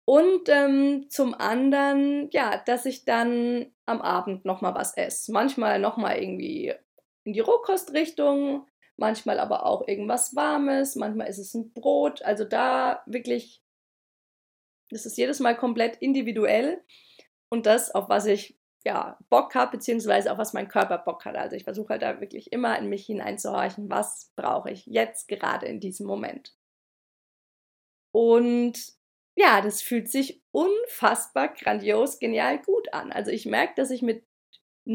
Und 0.09 0.49
ähm, 0.49 1.07
zum 1.11 1.35
anderen, 1.35 2.31
ja, 2.33 2.63
dass 2.65 2.87
ich 2.87 3.05
dann 3.05 3.67
am 3.87 4.01
Abend 4.01 4.45
nochmal 4.45 4.75
was 4.75 4.97
esse. 4.97 5.33
Manchmal 5.33 5.81
nochmal 5.81 6.19
irgendwie 6.19 6.75
in 7.27 7.33
die 7.33 7.41
Rohkostrichtung, 7.41 8.67
manchmal 8.97 9.41
aber 9.41 9.67
auch 9.67 9.87
irgendwas 9.87 10.35
Warmes, 10.37 10.95
manchmal 10.95 11.29
ist 11.29 11.39
es 11.39 11.55
ein 11.55 11.73
Brot. 11.73 12.23
Also 12.23 12.45
da 12.45 13.03
wirklich, 13.07 13.63
das 14.91 15.05
ist 15.05 15.19
jedes 15.19 15.41
Mal 15.41 15.57
komplett 15.57 15.97
individuell 15.97 16.83
und 17.49 17.67
das, 17.67 17.95
auf 17.95 18.09
was 18.09 18.27
ich 18.27 18.59
ja, 18.85 19.19
Bock 19.29 19.57
habe, 19.57 19.73
beziehungsweise 19.73 20.31
auf 20.31 20.39
was 20.39 20.53
mein 20.53 20.69
Körper 20.69 20.99
Bock 20.99 21.25
hat. 21.25 21.37
Also 21.37 21.57
ich 21.57 21.65
versuche 21.65 21.89
halt 21.89 22.03
da 22.03 22.21
wirklich 22.21 22.53
immer 22.53 22.79
in 22.79 22.89
mich 22.89 23.07
hineinzuhorchen, 23.07 23.91
was 23.91 24.33
brauche 24.37 24.71
ich 24.71 24.87
jetzt 24.87 25.27
gerade 25.27 25.67
in 25.67 25.81
diesem 25.81 26.07
Moment. 26.07 26.55
Und 28.13 28.95
ja, 29.35 29.61
das 29.61 29.83
fühlt 29.83 30.09
sich 30.09 30.41
unfassbar 30.53 31.49
grandios, 31.49 32.21
genial 32.21 32.63
gut 32.63 32.95
an. 32.95 33.11
Also 33.11 33.33
ich 33.33 33.45
merke, 33.45 33.75
dass 33.75 33.91
ich 33.91 34.03
mit 34.03 34.25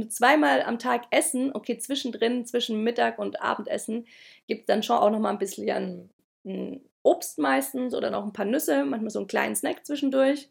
zweimal 0.10 0.64
am 0.64 0.80
Tag 0.80 1.04
essen, 1.12 1.52
okay, 1.54 1.78
zwischendrin, 1.78 2.46
zwischen 2.46 2.84
Mittag 2.84 3.20
und 3.20 3.42
Abendessen, 3.42 4.08
gibt 4.48 4.62
es 4.62 4.66
dann 4.68 4.84
schon 4.84 4.98
auch 4.98 5.10
noch 5.10 5.20
mal 5.20 5.32
ein 5.32 5.40
bisschen 5.40 5.70
ein 6.46 6.82
Obst 7.04 7.38
meistens 7.40 7.94
oder 7.94 8.10
noch 8.10 8.24
ein 8.24 8.34
paar 8.34 8.46
Nüsse, 8.46 8.86
manchmal 8.86 9.10
so 9.10 9.20
einen 9.20 9.28
kleinen 9.28 9.56
Snack 9.56 9.86
zwischendurch. 9.86 10.50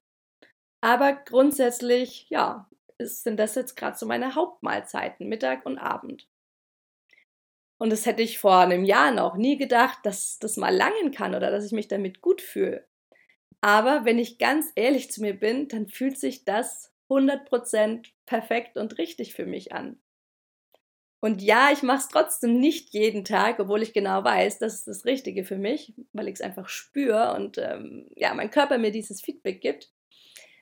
Aber 0.81 1.13
grundsätzlich, 1.13 2.27
ja, 2.31 2.69
ist, 2.99 3.25
sind 3.25 3.39
das 3.39 3.55
jetzt 3.55 3.77
gerade 3.77 3.97
so 3.97 4.07
meine 4.07 4.35
Hauptmahlzeiten, 4.35 5.29
Mittag 5.29 5.67
und 5.67 5.79
Abend. 5.79 6.29
Und 7.79 7.91
das 7.91 8.05
hätte 8.05 8.23
ich 8.23 8.39
vor 8.39 8.59
einem 8.59 8.85
Jahr 8.85 9.11
noch 9.11 9.37
nie 9.37 9.57
gedacht, 9.57 10.01
dass 10.05 10.39
das 10.39 10.57
mal 10.59 10.75
langen 10.75 11.13
kann 11.13 11.35
oder 11.35 11.51
dass 11.51 11.65
ich 11.65 11.73
mich 11.73 11.89
damit 11.89 12.21
gut 12.21 12.43
fühle. 12.43 12.87
Aber 13.63 14.05
wenn 14.05 14.19
ich 14.19 14.39
ganz 14.39 14.71
ehrlich 14.75 15.11
zu 15.11 15.23
mir 15.23 15.39
bin, 15.39 15.69
dann 15.69 15.89
fühlt 15.89 16.19
sich 16.19 16.45
das 16.45 16.93
100% 17.11 18.07
perfekt 18.25 18.79
und 18.79 18.97
richtig 18.99 19.35
für 19.35 19.45
mich 19.45 19.73
an. 19.73 20.01
Und 21.23 21.43
ja, 21.43 21.69
ich 21.71 21.83
mache 21.83 21.99
es 21.99 22.09
trotzdem 22.09 22.59
nicht 22.59 22.95
jeden 22.95 23.25
Tag, 23.25 23.61
obwohl 23.61 23.83
ich 23.83 23.93
genau 23.93 24.25
weiß, 24.25 24.59
das 24.59 24.75
ist 24.75 24.89
das 24.89 25.05
Richtige 25.05 25.45
für 25.45 25.59
mich, 25.59 25.93
weil 26.15 26.29
ich 26.29 26.37
es 26.37 26.41
einfach 26.41 26.69
spüre 26.69 27.35
und 27.35 27.59
ähm, 27.59 28.09
ja, 28.17 28.33
mein 28.33 28.51
Körper 28.51 28.79
mir 28.79 28.91
dieses 28.91 29.21
Feedback 29.21 29.61
gibt. 29.61 29.91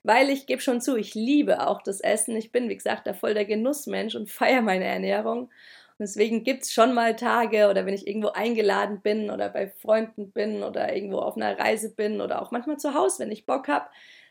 Weil 0.03 0.31
ich 0.31 0.47
gebe 0.47 0.61
schon 0.61 0.81
zu, 0.81 0.97
ich 0.97 1.15
liebe 1.15 1.67
auch 1.67 1.83
das 1.83 2.01
Essen. 2.01 2.37
Ich 2.37 2.51
bin, 2.51 2.69
wie 2.69 2.77
gesagt, 2.77 3.07
da 3.07 3.15
voll 3.15 3.35
der 3.35 3.45
Genussmensch 3.45 4.17
und 4.17 4.31
feiere 4.31 4.63
meine 4.63 4.85
Ernährung. 4.87 5.43
Und 5.43 6.01
deswegen 6.01 6.45
gibt 6.45 6.65
es 6.65 6.73
schon 6.73 6.93
mal 6.95 7.15
Tage 7.15 7.69
oder 7.69 7.87
wenn 7.87 7.95
ich 7.95 8.07
irgendwo 8.07 8.29
eingeladen 8.29 9.01
bin 9.01 9.31
oder 9.31 9.49
bei 9.51 9.69
Freunden 9.69 10.33
bin 10.33 10.63
oder 10.65 10.95
irgendwo 10.95 11.19
auf 11.19 11.37
einer 11.37 11.59
Reise 11.59 11.95
bin 11.95 12.21
oder 12.21 12.43
auch 12.43 12.51
manchmal 12.51 12.79
zu 12.79 12.95
Hause, 12.95 13.21
wenn 13.21 13.33
ich 13.33 13.47
Bock 13.47 13.69
habe, 13.69 13.89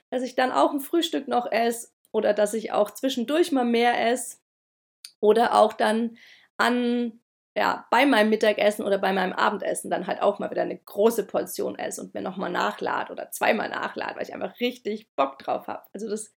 dass 0.10 0.24
ich 0.24 0.36
dann 0.36 0.52
auch 0.52 0.74
ein 0.74 0.80
Frühstück 0.80 1.28
noch 1.28 1.52
esse 1.52 1.90
oder 2.12 2.34
dass 2.34 2.54
ich 2.54 2.72
auch 2.72 2.92
zwischendurch 2.92 3.52
mal 3.52 3.66
mehr 3.66 4.10
esse 4.12 4.38
oder 5.20 5.56
auch 5.56 5.74
dann 5.74 6.18
an, 6.58 7.20
ja, 7.56 7.88
bei 7.92 8.06
meinem 8.06 8.30
Mittagessen 8.30 8.86
oder 8.86 8.98
bei 8.98 9.14
meinem 9.14 9.34
Abendessen 9.34 9.90
dann 9.90 10.08
halt 10.08 10.22
auch 10.22 10.40
mal 10.40 10.52
wieder 10.52 10.62
eine 10.62 10.78
große 10.78 11.26
Portion 11.26 11.78
esse 11.78 12.02
und 12.02 12.14
mir 12.14 12.22
nochmal 12.22 12.52
nachlade 12.52 13.12
oder 13.12 13.32
zweimal 13.32 13.70
nachlade, 13.70 14.16
weil 14.16 14.24
ich 14.24 14.34
einfach 14.34 14.60
richtig 14.60 15.10
Bock 15.16 15.40
drauf 15.40 15.68
habe. 15.68 15.84
Also 15.94 16.10
das 16.10 16.36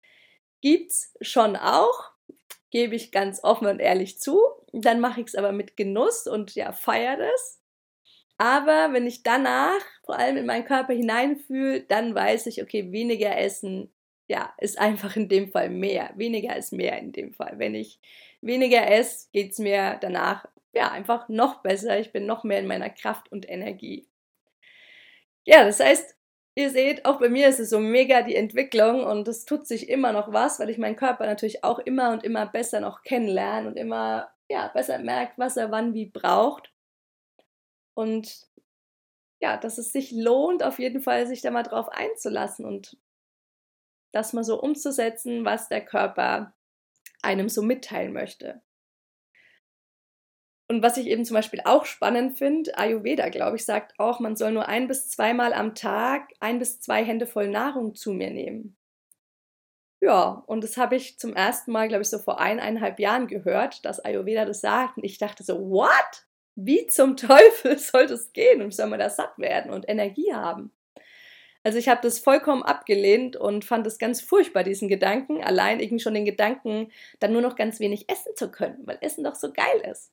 gibt's 0.62 1.13
schon 1.21 1.55
auch, 1.55 2.12
gebe 2.71 2.95
ich 2.95 3.12
ganz 3.12 3.43
offen 3.43 3.67
und 3.67 3.79
ehrlich 3.79 4.19
zu. 4.19 4.39
Dann 4.71 4.99
mache 4.99 5.21
ich 5.21 5.27
es 5.27 5.36
aber 5.36 5.51
mit 5.51 5.75
Genuss 5.77 6.27
und 6.27 6.55
ja, 6.55 6.71
feiere 6.71 7.17
das. 7.17 7.60
Aber 8.38 8.93
wenn 8.93 9.05
ich 9.05 9.23
danach 9.23 9.82
vor 10.05 10.17
allem 10.17 10.38
in 10.38 10.45
meinen 10.45 10.63
Körper 10.63 10.93
hineinfühle, 10.93 11.82
dann 11.82 12.15
weiß 12.15 12.45
ich, 12.47 12.63
okay, 12.63 12.91
weniger 12.91 13.38
essen, 13.38 13.93
ja, 14.30 14.54
ist 14.60 14.80
einfach 14.80 15.15
in 15.15 15.28
dem 15.28 15.50
Fall 15.52 15.70
mehr. 15.72 16.12
Weniger 16.15 16.56
ist 16.56 16.72
mehr 16.72 17.00
in 17.00 17.12
dem 17.12 17.34
Fall. 17.34 17.56
Wenn 17.58 17.74
ich 17.74 18.00
weniger 18.42 18.89
esse, 18.89 19.28
geht 19.34 19.52
es 19.54 19.60
mir 19.60 19.98
danach 20.00 20.46
ja 20.72 20.92
einfach 20.92 21.30
noch 21.30 21.63
besser. 21.63 22.00
Ich 22.00 22.12
bin 22.12 22.28
noch 22.28 22.44
mehr 22.44 22.60
in 22.60 22.68
meiner 22.68 22.92
Kraft 22.92 23.32
und 23.32 23.50
Energie. 23.50 24.08
Ja, 25.46 25.65
das 25.65 25.80
heißt, 25.80 26.15
ihr 26.54 26.70
seht, 26.70 27.06
auch 27.06 27.20
bei 27.20 27.28
mir 27.28 27.48
ist 27.48 27.60
es 27.60 27.72
so 27.72 27.80
mega 27.80 28.22
die 28.22 28.36
Entwicklung 28.36 29.04
und 29.04 29.28
es 29.28 29.46
tut 29.46 29.65
sich 29.65 29.89
immer 29.89 30.13
noch 30.13 30.32
was, 30.32 30.60
weil 30.60 30.70
ich 30.70 30.78
meinen 30.78 30.96
Körper 30.96 31.26
natürlich 31.26 31.63
auch 31.63 31.80
immer 31.80 32.12
und 32.12 32.24
immer 32.24 32.46
besser 32.46 32.82
noch 32.82 33.02
kennenlerne 33.02 33.68
und 33.68 33.78
immer 33.78 34.30
ja, 34.48 34.68
besser 34.68 35.00
merkt, 35.00 35.39
was 35.39 35.58
er 35.58 35.72
wann 35.72 35.96
wie 35.96 36.06
braucht. 36.06 36.72
Und 37.96 38.48
ja, 39.42 39.58
dass 39.58 39.80
es 39.80 39.92
sich 39.92 40.12
lohnt, 40.12 40.62
auf 40.63 40.78
jeden 40.78 41.02
Fall 41.02 41.26
sich 41.26 41.42
da 41.42 41.50
mal 41.50 41.63
drauf 41.63 41.89
einzulassen 41.89 42.65
und 42.65 42.96
das 44.12 44.34
mal 44.34 44.43
so 44.43 44.62
umzusetzen, 44.62 45.45
was 45.45 45.69
der 45.69 45.84
Körper 45.86 46.54
einem 47.22 47.50
so 47.50 47.62
mitteilen 47.62 48.13
möchte. 48.13 48.62
Und 50.72 50.84
was 50.84 50.98
ich 50.98 51.08
eben 51.08 51.26
zum 51.26 51.34
Beispiel 51.34 51.62
auch 51.65 51.86
spannend 51.86 52.38
finde, 52.38 52.78
Ayurveda, 52.78 53.30
glaube 53.30 53.58
ich, 53.58 53.65
sagt 53.65 54.00
auch, 54.00 54.19
man 54.19 54.36
soll 54.36 54.52
nur 54.52 54.67
ein 54.67 54.88
bis 54.88 55.10
zweimal 55.10 55.52
am 55.52 55.74
Tag 55.74 56.30
ein 56.39 56.60
bis 56.60 56.80
zwei 56.80 57.04
Hände 57.04 57.26
voll 57.26 57.48
Nahrung 57.48 57.95
zu 57.95 58.13
mir 58.13 58.30
nehmen. 58.30 58.78
Ja, 60.02 60.43
und 60.45 60.63
das 60.63 60.78
habe 60.78 60.95
ich 60.95 61.17
zum 61.19 61.36
ersten 61.36 61.72
Mal, 61.72 61.88
glaube 61.88 62.04
ich, 62.04 62.10
so 62.10 62.19
vor 62.19 62.39
eineinhalb 62.39 63.00
Jahren 63.00 63.28
gehört, 63.28 63.84
dass 63.84 64.00
Ayurveda 64.00 64.45
das 64.45 64.62
sagt. 64.62 64.98
Und 64.98 65.04
ich 65.04 65.17
dachte 65.17 65.43
so, 65.43 65.60
what? 65.69 66.28
Wie 66.56 66.86
zum 66.88 67.17
Teufel 67.17 67.78
soll 67.80 68.06
das 68.08 68.32
gehen? 68.32 68.62
Und 68.62 68.74
soll 68.74 68.88
man 68.88 69.00
da 69.00 69.10
satt 69.10 69.38
werden 69.39 69.72
und 69.72 69.89
Energie 69.89 70.34
haben? 70.34 70.72
Also 71.63 71.78
ich 71.78 71.89
habe 71.89 72.02
das 72.02 72.19
vollkommen 72.19 72.63
abgelehnt 72.63 73.36
und 73.36 73.65
fand 73.65 73.86
es 73.86 73.98
ganz 73.98 74.22
furchtbar, 74.22 74.63
diesen 74.63 74.88
Gedanken, 74.88 75.43
allein 75.43 75.80
irgendwie 75.80 76.02
schon 76.02 76.13
den 76.13 76.26
Gedanken, 76.26 76.91
dann 77.19 77.34
nur 77.34 77.41
noch 77.41 77.56
ganz 77.56 77.80
wenig 77.80 78.10
essen 78.10 78.36
zu 78.36 78.50
können, 78.50 78.80
weil 78.86 78.98
Essen 79.02 79.24
doch 79.24 79.36
so 79.36 79.52
geil 79.52 79.82
ist 79.91 80.12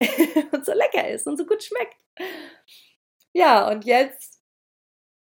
und 0.52 0.66
so 0.66 0.72
lecker 0.72 1.08
ist 1.08 1.26
und 1.26 1.38
so 1.38 1.46
gut 1.46 1.62
schmeckt. 1.62 1.96
Ja, 3.32 3.70
und 3.70 3.84
jetzt 3.86 4.42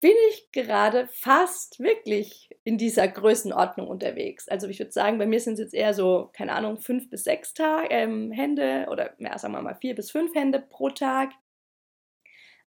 bin 0.00 0.14
ich 0.30 0.52
gerade 0.52 1.08
fast 1.08 1.80
wirklich 1.80 2.50
in 2.62 2.78
dieser 2.78 3.08
Größenordnung 3.08 3.88
unterwegs. 3.88 4.46
Also 4.48 4.68
ich 4.68 4.78
würde 4.78 4.92
sagen, 4.92 5.18
bei 5.18 5.26
mir 5.26 5.40
sind 5.40 5.54
es 5.54 5.60
jetzt 5.60 5.74
eher 5.74 5.94
so, 5.94 6.30
keine 6.32 6.52
Ahnung, 6.52 6.78
fünf 6.78 7.10
bis 7.10 7.24
sechs 7.24 7.54
Tag, 7.54 7.88
ähm, 7.90 8.30
Hände 8.30 8.86
oder 8.90 9.14
ja, 9.18 9.36
sagen 9.38 9.54
wir 9.54 9.62
mal 9.62 9.74
vier 9.74 9.94
bis 9.94 10.10
fünf 10.10 10.34
Hände 10.34 10.60
pro 10.60 10.90
Tag 10.90 11.30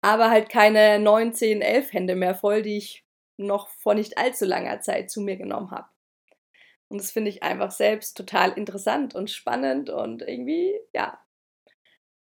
aber 0.01 0.31
halt 0.31 0.49
keine 0.49 0.99
9, 0.99 1.35
10, 1.35 1.63
11 1.63 1.93
Hände 1.93 2.15
mehr 2.15 2.35
voll, 2.35 2.63
die 2.63 2.77
ich 2.77 3.05
noch 3.37 3.69
vor 3.69 3.95
nicht 3.95 4.19
allzu 4.19 4.45
langer 4.45 4.81
Zeit 4.81 5.11
zu 5.11 5.21
mir 5.21 5.37
genommen 5.37 5.71
habe. 5.71 5.89
Und 6.89 6.99
das 7.01 7.11
finde 7.11 7.31
ich 7.31 7.43
einfach 7.43 7.71
selbst 7.71 8.17
total 8.17 8.53
interessant 8.53 9.15
und 9.15 9.31
spannend 9.31 9.91
und 9.91 10.23
irgendwie, 10.23 10.75
ja, 10.95 11.19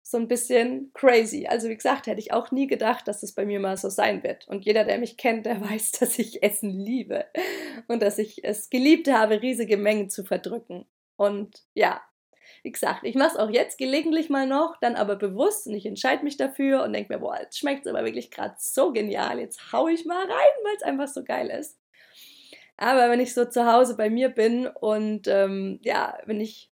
so 0.09 0.17
ein 0.17 0.27
bisschen 0.27 0.91
crazy. 0.93 1.45
Also 1.47 1.69
wie 1.69 1.75
gesagt, 1.75 2.07
hätte 2.07 2.19
ich 2.19 2.33
auch 2.33 2.49
nie 2.51 2.65
gedacht, 2.65 3.07
dass 3.07 3.21
das 3.21 3.33
bei 3.33 3.45
mir 3.45 3.59
mal 3.59 3.77
so 3.77 3.89
sein 3.89 4.23
wird. 4.23 4.47
Und 4.47 4.65
jeder, 4.65 4.83
der 4.83 4.97
mich 4.97 5.17
kennt, 5.17 5.45
der 5.45 5.61
weiß, 5.69 5.91
dass 5.93 6.17
ich 6.17 6.41
Essen 6.41 6.71
liebe 6.71 7.25
und 7.87 8.01
dass 8.01 8.17
ich 8.17 8.43
es 8.43 8.69
geliebt 8.69 9.07
habe, 9.07 9.41
riesige 9.41 9.77
Mengen 9.77 10.09
zu 10.09 10.23
verdrücken. 10.23 10.85
Und 11.15 11.63
ja, 11.75 12.01
wie 12.63 12.71
gesagt, 12.71 13.01
ich 13.03 13.15
mache 13.15 13.29
es 13.29 13.37
auch 13.37 13.49
jetzt 13.49 13.77
gelegentlich 13.77 14.29
mal 14.29 14.47
noch, 14.47 14.77
dann 14.81 14.95
aber 14.95 15.15
bewusst 15.15 15.67
und 15.67 15.73
ich 15.73 15.85
entscheide 15.85 16.23
mich 16.23 16.37
dafür 16.37 16.83
und 16.83 16.93
denke 16.93 17.13
mir, 17.13 17.19
boah, 17.19 17.39
jetzt 17.39 17.57
schmeckt 17.57 17.85
es 17.85 17.91
aber 17.93 18.05
wirklich 18.05 18.31
gerade 18.31 18.55
so 18.57 18.91
genial, 18.91 19.39
jetzt 19.39 19.71
haue 19.71 19.91
ich 19.91 20.05
mal 20.05 20.21
rein, 20.21 20.29
weil 20.63 20.75
es 20.75 20.83
einfach 20.83 21.07
so 21.07 21.23
geil 21.23 21.49
ist. 21.49 21.79
Aber 22.77 23.09
wenn 23.09 23.19
ich 23.19 23.33
so 23.33 23.45
zu 23.45 23.65
Hause 23.65 23.97
bei 23.97 24.09
mir 24.09 24.29
bin 24.29 24.67
und 24.67 25.27
ähm, 25.27 25.79
ja, 25.83 26.17
wenn 26.25 26.39
ich 26.39 26.71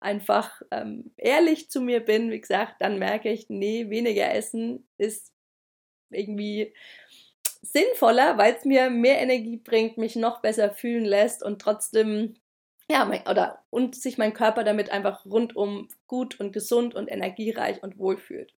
einfach 0.00 0.62
ähm, 0.70 1.12
ehrlich 1.16 1.70
zu 1.70 1.80
mir 1.80 2.00
bin, 2.00 2.30
wie 2.30 2.40
gesagt, 2.40 2.76
dann 2.80 2.98
merke 2.98 3.30
ich, 3.30 3.48
nee, 3.48 3.88
weniger 3.90 4.34
essen 4.34 4.88
ist 4.98 5.32
irgendwie 6.10 6.74
sinnvoller, 7.62 8.38
weil 8.38 8.54
es 8.54 8.64
mir 8.64 8.90
mehr 8.90 9.20
Energie 9.20 9.56
bringt, 9.56 9.98
mich 9.98 10.16
noch 10.16 10.42
besser 10.42 10.70
fühlen 10.70 11.04
lässt 11.04 11.42
und 11.42 11.62
trotzdem 11.62 12.34
ja, 12.92 13.06
mein, 13.06 13.26
oder 13.26 13.64
und 13.70 13.96
sich 13.96 14.18
mein 14.18 14.34
Körper 14.34 14.64
damit 14.64 14.90
einfach 14.90 15.24
rundum 15.24 15.88
gut 16.06 16.38
und 16.38 16.52
gesund 16.52 16.94
und 16.94 17.08
energiereich 17.10 17.82
und 17.82 17.98
wohl 17.98 18.18
fühlt. 18.18 18.54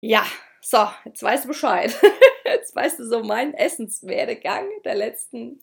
Ja, 0.00 0.24
so, 0.62 0.88
jetzt 1.04 1.22
weißt 1.22 1.44
du 1.44 1.48
Bescheid. 1.48 1.94
jetzt 2.44 2.74
weißt 2.74 2.98
du 2.98 3.04
so 3.04 3.22
meinen 3.22 3.52
Essenswerdegang 3.52 4.66
der 4.84 4.94
letzten 4.94 5.62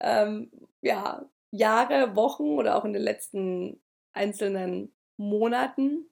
ähm, 0.00 0.52
ja, 0.82 1.28
Jahre, 1.50 2.14
Wochen 2.14 2.58
oder 2.58 2.76
auch 2.76 2.84
in 2.84 2.92
den 2.92 3.02
letzten 3.02 3.80
einzelnen 4.12 4.94
Monaten. 5.16 6.08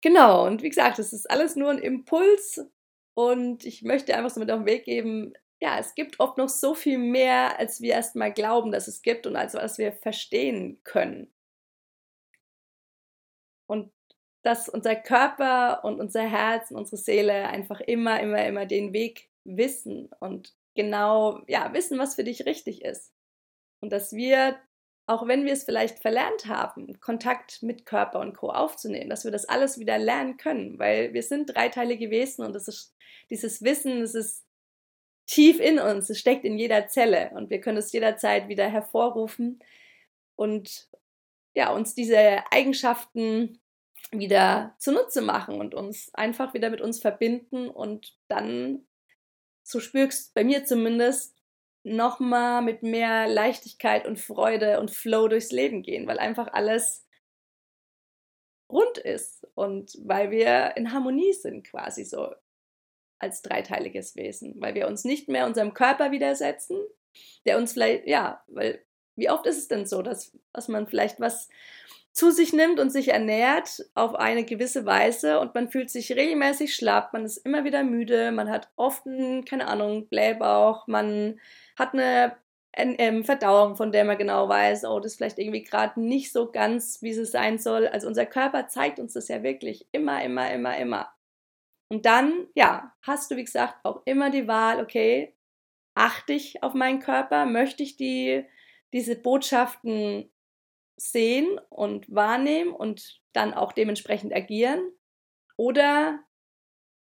Genau, 0.00 0.46
und 0.46 0.62
wie 0.62 0.68
gesagt, 0.68 1.00
es 1.00 1.12
ist 1.12 1.28
alles 1.28 1.56
nur 1.56 1.70
ein 1.70 1.78
Impuls 1.78 2.64
und 3.14 3.64
ich 3.64 3.82
möchte 3.82 4.16
einfach 4.16 4.30
so 4.30 4.38
mit 4.38 4.50
auf 4.50 4.60
den 4.60 4.66
Weg 4.66 4.84
geben, 4.84 5.32
ja, 5.64 5.78
es 5.78 5.94
gibt 5.94 6.20
oft 6.20 6.36
noch 6.36 6.50
so 6.50 6.74
viel 6.74 6.98
mehr, 6.98 7.58
als 7.58 7.80
wir 7.80 7.94
erstmal 7.94 8.30
glauben, 8.34 8.70
dass 8.70 8.86
es 8.86 9.00
gibt 9.00 9.26
und 9.26 9.34
als 9.34 9.54
was 9.54 9.78
wir 9.78 9.92
verstehen 9.92 10.78
können. 10.84 11.32
Und 13.66 13.90
dass 14.42 14.68
unser 14.68 14.94
Körper 14.94 15.82
und 15.82 16.00
unser 16.00 16.20
Herz 16.28 16.70
und 16.70 16.76
unsere 16.76 16.98
Seele 16.98 17.48
einfach 17.48 17.80
immer, 17.80 18.20
immer, 18.20 18.44
immer 18.44 18.66
den 18.66 18.92
Weg 18.92 19.30
wissen 19.44 20.10
und 20.20 20.54
genau, 20.74 21.40
ja, 21.46 21.72
wissen, 21.72 21.98
was 21.98 22.16
für 22.16 22.24
dich 22.24 22.44
richtig 22.44 22.84
ist. 22.84 23.14
Und 23.80 23.90
dass 23.90 24.12
wir, 24.12 24.58
auch 25.06 25.26
wenn 25.26 25.46
wir 25.46 25.54
es 25.54 25.64
vielleicht 25.64 25.98
verlernt 25.98 26.44
haben, 26.46 27.00
Kontakt 27.00 27.62
mit 27.62 27.86
Körper 27.86 28.20
und 28.20 28.36
Co. 28.36 28.50
aufzunehmen, 28.50 29.08
dass 29.08 29.24
wir 29.24 29.32
das 29.32 29.46
alles 29.46 29.78
wieder 29.78 29.96
lernen 29.96 30.36
können, 30.36 30.78
weil 30.78 31.14
wir 31.14 31.22
sind 31.22 31.54
dreiteilige 31.54 32.10
Wesen 32.10 32.44
und 32.44 32.52
das 32.54 32.68
ist 32.68 32.94
dieses 33.30 33.62
Wissen, 33.62 34.00
das 34.00 34.14
ist 34.14 34.44
tief 35.26 35.60
in 35.60 35.78
uns, 35.78 36.10
es 36.10 36.18
steckt 36.18 36.44
in 36.44 36.58
jeder 36.58 36.88
Zelle 36.88 37.30
und 37.34 37.50
wir 37.50 37.60
können 37.60 37.78
es 37.78 37.92
jederzeit 37.92 38.48
wieder 38.48 38.68
hervorrufen 38.68 39.60
und 40.36 40.88
ja, 41.54 41.72
uns 41.72 41.94
diese 41.94 42.42
Eigenschaften 42.50 43.60
wieder 44.10 44.74
zunutze 44.78 45.22
machen 45.22 45.60
und 45.60 45.74
uns 45.74 46.12
einfach 46.14 46.54
wieder 46.54 46.70
mit 46.70 46.80
uns 46.80 47.00
verbinden 47.00 47.68
und 47.68 48.16
dann, 48.28 48.86
so 49.62 49.80
spürst 49.80 50.34
bei 50.34 50.44
mir 50.44 50.64
zumindest, 50.64 51.34
nochmal 51.84 52.62
mit 52.62 52.82
mehr 52.82 53.28
Leichtigkeit 53.28 54.06
und 54.06 54.18
Freude 54.18 54.80
und 54.80 54.90
Flow 54.90 55.28
durchs 55.28 55.52
Leben 55.52 55.82
gehen, 55.82 56.06
weil 56.06 56.18
einfach 56.18 56.48
alles 56.52 57.06
rund 58.70 58.98
ist 58.98 59.46
und 59.54 59.96
weil 60.02 60.30
wir 60.30 60.76
in 60.76 60.92
Harmonie 60.92 61.34
sind 61.34 61.64
quasi 61.64 62.04
so 62.04 62.34
als 63.24 63.42
dreiteiliges 63.42 64.16
Wesen, 64.16 64.54
weil 64.58 64.74
wir 64.74 64.86
uns 64.86 65.04
nicht 65.04 65.28
mehr 65.28 65.46
unserem 65.46 65.74
Körper 65.74 66.12
widersetzen, 66.12 66.78
der 67.46 67.58
uns 67.58 67.72
vielleicht, 67.72 68.06
ja, 68.06 68.42
weil 68.46 68.84
wie 69.16 69.30
oft 69.30 69.46
ist 69.46 69.58
es 69.58 69.68
denn 69.68 69.86
so, 69.86 70.02
dass, 70.02 70.36
dass 70.52 70.68
man 70.68 70.86
vielleicht 70.86 71.20
was 71.20 71.48
zu 72.12 72.30
sich 72.30 72.52
nimmt 72.52 72.78
und 72.78 72.90
sich 72.90 73.08
ernährt 73.08 73.84
auf 73.94 74.14
eine 74.14 74.44
gewisse 74.44 74.86
Weise 74.86 75.40
und 75.40 75.54
man 75.54 75.68
fühlt 75.68 75.90
sich 75.90 76.12
regelmäßig 76.12 76.74
schlapp, 76.74 77.12
man 77.12 77.24
ist 77.24 77.38
immer 77.38 77.64
wieder 77.64 77.82
müde, 77.82 78.30
man 78.30 78.50
hat 78.50 78.70
oft 78.76 79.06
einen, 79.06 79.44
keine 79.44 79.66
Ahnung, 79.66 80.06
Blähbauch, 80.08 80.86
man 80.86 81.40
hat 81.76 81.92
eine 81.92 82.36
Verdauung, 83.24 83.76
von 83.76 83.90
der 83.90 84.04
man 84.04 84.18
genau 84.18 84.48
weiß, 84.48 84.84
oh, 84.84 85.00
das 85.00 85.12
ist 85.12 85.16
vielleicht 85.16 85.38
irgendwie 85.38 85.64
gerade 85.64 86.00
nicht 86.00 86.32
so 86.32 86.50
ganz, 86.50 87.02
wie 87.02 87.10
es 87.10 87.30
sein 87.30 87.58
soll. 87.58 87.86
Also 87.88 88.06
unser 88.06 88.26
Körper 88.26 88.68
zeigt 88.68 88.98
uns 88.98 89.14
das 89.14 89.28
ja 89.28 89.42
wirklich 89.42 89.86
immer, 89.92 90.22
immer, 90.22 90.50
immer, 90.52 90.76
immer. 90.76 91.08
Und 91.94 92.06
dann, 92.06 92.48
ja, 92.56 92.92
hast 93.02 93.30
du, 93.30 93.36
wie 93.36 93.44
gesagt, 93.44 93.84
auch 93.84 94.02
immer 94.04 94.30
die 94.30 94.48
Wahl, 94.48 94.82
okay, 94.82 95.32
achte 95.94 96.32
ich 96.32 96.60
auf 96.60 96.74
meinen 96.74 96.98
Körper, 96.98 97.46
möchte 97.46 97.84
ich 97.84 97.96
die, 97.96 98.44
diese 98.92 99.14
Botschaften 99.14 100.28
sehen 100.96 101.60
und 101.70 102.12
wahrnehmen 102.12 102.72
und 102.72 103.22
dann 103.32 103.54
auch 103.54 103.70
dementsprechend 103.70 104.34
agieren? 104.34 104.80
Oder 105.56 106.18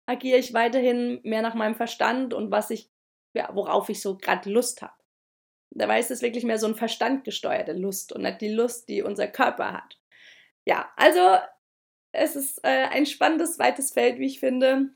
agiere 0.07 0.39
ich 0.39 0.55
weiterhin 0.55 1.21
mehr 1.23 1.43
nach 1.43 1.55
meinem 1.55 1.77
Verstand 1.77 2.35
und 2.35 2.51
was 2.51 2.71
ich, 2.71 2.91
ja, 3.33 3.49
worauf 3.55 3.91
ich 3.91 4.03
so 4.03 4.19
gerade 4.19 4.51
Lust 4.51 4.83
habe? 4.83 4.95
Dabei 5.71 6.01
ist 6.01 6.11
es 6.11 6.21
wirklich 6.21 6.43
mehr 6.43 6.59
so 6.59 6.67
ein 6.67 6.75
verstandgesteuerte 6.75 7.75
Lust 7.75 8.13
und 8.13 8.23
nicht 8.23 8.41
die 8.41 8.53
Lust, 8.53 8.89
die 8.89 9.03
unser 9.03 9.29
Körper 9.29 9.73
hat. 9.73 10.01
Ja, 10.65 10.91
also 10.97 11.39
es 12.13 12.37
ist 12.37 12.65
äh, 12.65 12.87
ein 12.91 13.07
spannendes, 13.07 13.59
weites 13.59 13.93
Feld, 13.93 14.19
wie 14.19 14.27
ich 14.27 14.41
finde. 14.41 14.91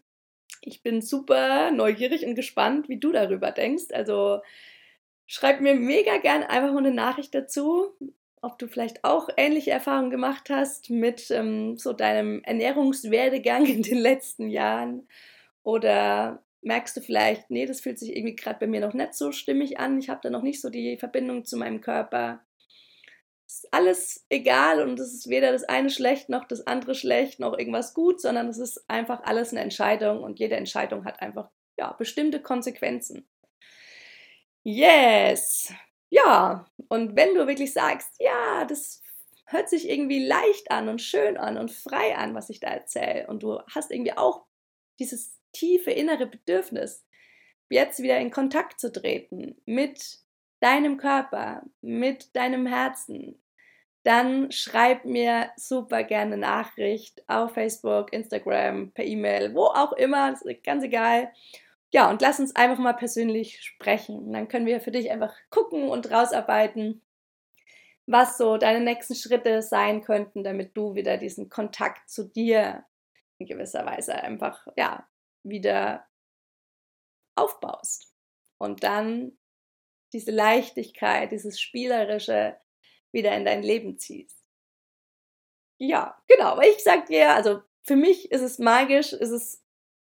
Ich 0.61 0.83
bin 0.83 1.03
super 1.03 1.71
neugierig 1.71 2.27
und 2.27 2.35
gespannt, 2.35 2.89
wie 2.89 2.99
du 2.99 3.13
darüber 3.13 3.51
denkst. 3.51 3.93
Also 3.93 4.41
schreib 5.27 5.61
mir 5.61 5.75
mega 5.75 6.19
gern 6.19 6.43
einfach 6.43 6.73
mal 6.73 6.79
eine 6.79 6.95
Nachricht 6.95 7.35
dazu, 7.35 7.97
ob 8.43 8.59
du 8.59 8.69
vielleicht 8.69 9.05
auch 9.05 9.29
ähnliche 9.37 9.71
Erfahrungen 9.71 10.11
gemacht 10.11 10.51
hast 10.51 10.91
mit 10.91 11.31
ähm, 11.31 11.79
so 11.79 11.93
deinem 11.93 12.43
Ernährungswerdegang 12.43 13.67
in 13.67 13.83
den 13.83 13.99
letzten 13.99 14.49
Jahren 14.49 15.09
oder 15.63 16.43
merkst 16.61 16.97
du 16.97 17.01
vielleicht, 17.01 17.51
nee, 17.51 17.67
das 17.67 17.81
fühlt 17.81 17.99
sich 17.99 18.17
irgendwie 18.17 18.37
gerade 18.37 18.59
bei 18.59 18.67
mir 18.67 18.81
noch 18.81 18.95
nicht 18.95 19.15
so 19.15 19.33
stimmig 19.33 19.79
an, 19.79 19.99
ich 19.99 20.09
habe 20.09 20.21
da 20.23 20.31
noch 20.31 20.43
nicht 20.43 20.61
so 20.61 20.71
die 20.71 20.97
Verbindung 20.97 21.45
zu 21.45 21.57
meinem 21.57 21.81
Körper. 21.81 22.41
Ist 23.47 23.69
alles 23.73 24.25
egal 24.31 24.81
und 24.83 24.99
es 24.99 25.13
ist 25.13 25.29
weder 25.29 25.53
das 25.53 25.65
eine 25.65 25.91
schlecht 25.91 26.29
noch 26.29 26.45
das 26.47 26.67
andere 26.67 26.95
schlecht 26.95 27.41
noch 27.41 27.57
irgendwas 27.59 27.93
gut, 27.95 28.21
sondern 28.21 28.49
es 28.49 28.59
ist 28.59 28.85
einfach 28.89 29.23
alles 29.25 29.53
eine 29.53 29.61
Entscheidung 29.61 30.23
und 30.23 30.39
jede 30.39 30.57
Entscheidung 30.57 31.05
hat 31.05 31.21
einfach 31.21 31.51
ja, 31.79 31.93
bestimmte 31.93 32.41
Konsequenzen. 32.41 33.29
Yes! 34.63 35.73
Ja, 36.11 36.67
und 36.89 37.17
wenn 37.17 37.35
du 37.35 37.47
wirklich 37.47 37.73
sagst, 37.73 38.15
ja, 38.19 38.65
das 38.65 39.03
hört 39.47 39.69
sich 39.69 39.89
irgendwie 39.89 40.25
leicht 40.25 40.71
an 40.71 40.89
und 40.89 41.03
schön 41.03 41.37
an 41.37 41.59
und 41.59 41.71
frei 41.71 42.17
an, 42.17 42.35
was 42.35 42.51
ich 42.51 42.61
da 42.61 42.69
erzähle, 42.69 43.27
und 43.27 43.43
du 43.43 43.61
hast 43.71 43.91
irgendwie 43.91 44.17
auch 44.17 44.47
dieses 44.99 45.39
tiefe 45.53 45.91
innere 45.91 46.27
Bedürfnis, 46.27 47.05
jetzt 47.69 48.03
wieder 48.03 48.19
in 48.19 48.31
Kontakt 48.31 48.81
zu 48.81 48.93
treten 48.93 49.61
mit 49.67 50.24
deinem 50.65 50.97
Körper, 50.97 51.63
mit 51.83 52.35
deinem 52.35 52.65
Herzen, 52.65 53.39
dann 54.03 54.51
schreib 54.51 55.05
mir 55.05 55.51
super 55.57 56.05
gerne 56.05 56.39
Nachricht 56.39 57.23
auf 57.29 57.53
Facebook, 57.53 58.13
Instagram, 58.13 58.91
per 58.93 59.05
E-Mail, 59.05 59.55
wo 59.55 59.65
auch 59.65 59.93
immer, 59.93 60.31
das 60.31 60.43
ist 60.43 60.65
ganz 60.65 60.83
egal. 60.83 61.31
Ja, 61.93 62.09
und 62.11 62.23
lass 62.23 62.41
uns 62.41 62.57
einfach 62.57 62.79
mal 62.79 62.95
persönlich 62.95 63.63
sprechen. 63.63 64.33
Dann 64.33 64.49
können 64.49 64.67
wir 64.67 64.81
für 64.81 64.91
dich 64.91 65.11
einfach 65.11 65.35
gucken 65.51 65.89
und 65.89 66.11
rausarbeiten, 66.11 67.03
was 68.07 68.39
so 68.39 68.57
deine 68.57 68.81
nächsten 68.81 69.15
Schritte 69.15 69.61
sein 69.61 70.03
könnten, 70.03 70.45
damit 70.45 70.77
du 70.77 70.95
wieder 70.95 71.19
diesen 71.19 71.51
Kontakt 71.51 72.09
zu 72.09 72.25
dir 72.25 72.85
in 73.39 73.47
gewisser 73.47 73.85
Weise 73.85 74.15
einfach, 74.15 74.67
ja, 74.77 75.07
wieder 75.43 76.07
aufbaust. 77.37 78.13
Und 78.59 78.83
dann 78.83 79.37
diese 80.15 80.31
Leichtigkeit, 80.31 81.33
dieses 81.33 81.61
Spielerische 81.61 82.57
wieder 83.13 83.37
in 83.37 83.45
dein 83.45 83.63
Leben 83.63 83.99
ziehst. 83.99 84.45
Ja, 85.79 86.17
genau. 86.29 86.47
Aber 86.47 86.67
ich 86.67 86.83
sag 86.83 87.07
dir, 87.07 87.35
also 87.35 87.61
für 87.83 87.97
mich 87.97 88.31
ist 88.33 88.41
es 88.41 88.59
magisch, 88.59 89.13
ist 89.13 89.31
es 89.31 89.63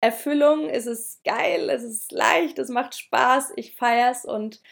Erfüllung, 0.00 0.68
ist 0.68 0.86
es 0.86 1.20
geil, 1.24 1.68
ist 1.68 1.82
es 1.82 2.10
leicht, 2.10 2.58
es 2.58 2.68
macht 2.68 2.94
Spaß, 2.94 3.52
ich 3.56 3.74
feier's 3.74 4.24
und 4.24 4.62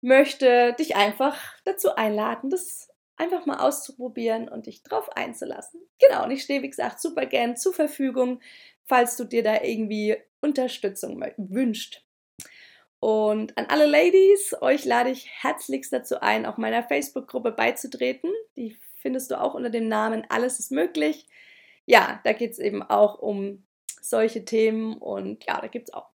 möchte 0.00 0.74
dich 0.78 0.96
einfach 0.96 1.38
dazu 1.64 1.94
einladen, 1.94 2.48
das 2.48 2.88
einfach 3.16 3.44
mal 3.44 3.58
auszuprobieren 3.58 4.48
und 4.48 4.64
dich 4.66 4.82
drauf 4.82 5.14
einzulassen. 5.14 5.82
Genau, 5.98 6.24
und 6.24 6.30
ich 6.30 6.42
stehe, 6.42 6.62
wie 6.62 6.70
gesagt, 6.70 7.00
super 7.00 7.26
gern 7.26 7.54
zur 7.54 7.74
Verfügung 7.74 8.40
falls 8.90 9.16
du 9.16 9.24
dir 9.24 9.44
da 9.44 9.62
irgendwie 9.62 10.16
Unterstützung 10.40 11.24
wünscht. 11.36 12.04
Und 13.00 13.56
an 13.56 13.66
alle 13.66 13.86
Ladies, 13.86 14.54
euch 14.60 14.84
lade 14.84 15.10
ich 15.10 15.26
herzlichst 15.42 15.92
dazu 15.92 16.20
ein, 16.20 16.44
auch 16.44 16.58
meiner 16.58 16.82
Facebook-Gruppe 16.82 17.52
beizutreten. 17.52 18.30
Die 18.56 18.76
findest 18.98 19.30
du 19.30 19.40
auch 19.40 19.54
unter 19.54 19.70
dem 19.70 19.88
Namen 19.88 20.26
Alles 20.28 20.60
ist 20.60 20.70
möglich. 20.70 21.26
Ja, 21.86 22.20
da 22.24 22.34
geht 22.34 22.52
es 22.52 22.58
eben 22.58 22.82
auch 22.82 23.18
um 23.18 23.64
solche 24.02 24.44
Themen 24.44 24.96
und 24.98 25.44
ja, 25.46 25.60
da 25.60 25.66
gibt 25.66 25.88
es 25.88 25.94
auch 25.94 26.10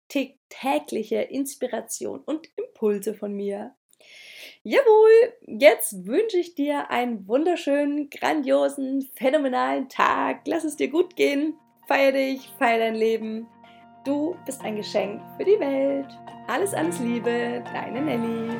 tägliche 0.49 1.23
Inspiration 1.23 2.20
und 2.20 2.49
Impulse 2.57 3.14
von 3.14 3.33
mir. 3.35 3.75
Jawohl, 4.62 5.35
jetzt 5.47 6.07
wünsche 6.07 6.38
ich 6.38 6.55
dir 6.55 6.90
einen 6.90 7.27
wunderschönen, 7.27 8.11
grandiosen, 8.11 9.09
phänomenalen 9.14 9.88
Tag. 9.88 10.42
Lass 10.47 10.64
es 10.64 10.77
dir 10.77 10.88
gut 10.88 11.16
gehen. 11.16 11.55
Feier 11.87 12.12
dich, 12.12 12.49
feier 12.59 12.79
dein 12.79 12.94
Leben. 12.94 13.47
Du 14.05 14.37
bist 14.45 14.62
ein 14.62 14.77
Geschenk 14.77 15.23
für 15.38 15.45
die 15.45 15.59
Welt. 15.59 16.07
Alles, 16.47 16.75
alles 16.75 16.99
Liebe, 16.99 17.64
deine 17.73 18.03
Nelly. 18.03 18.51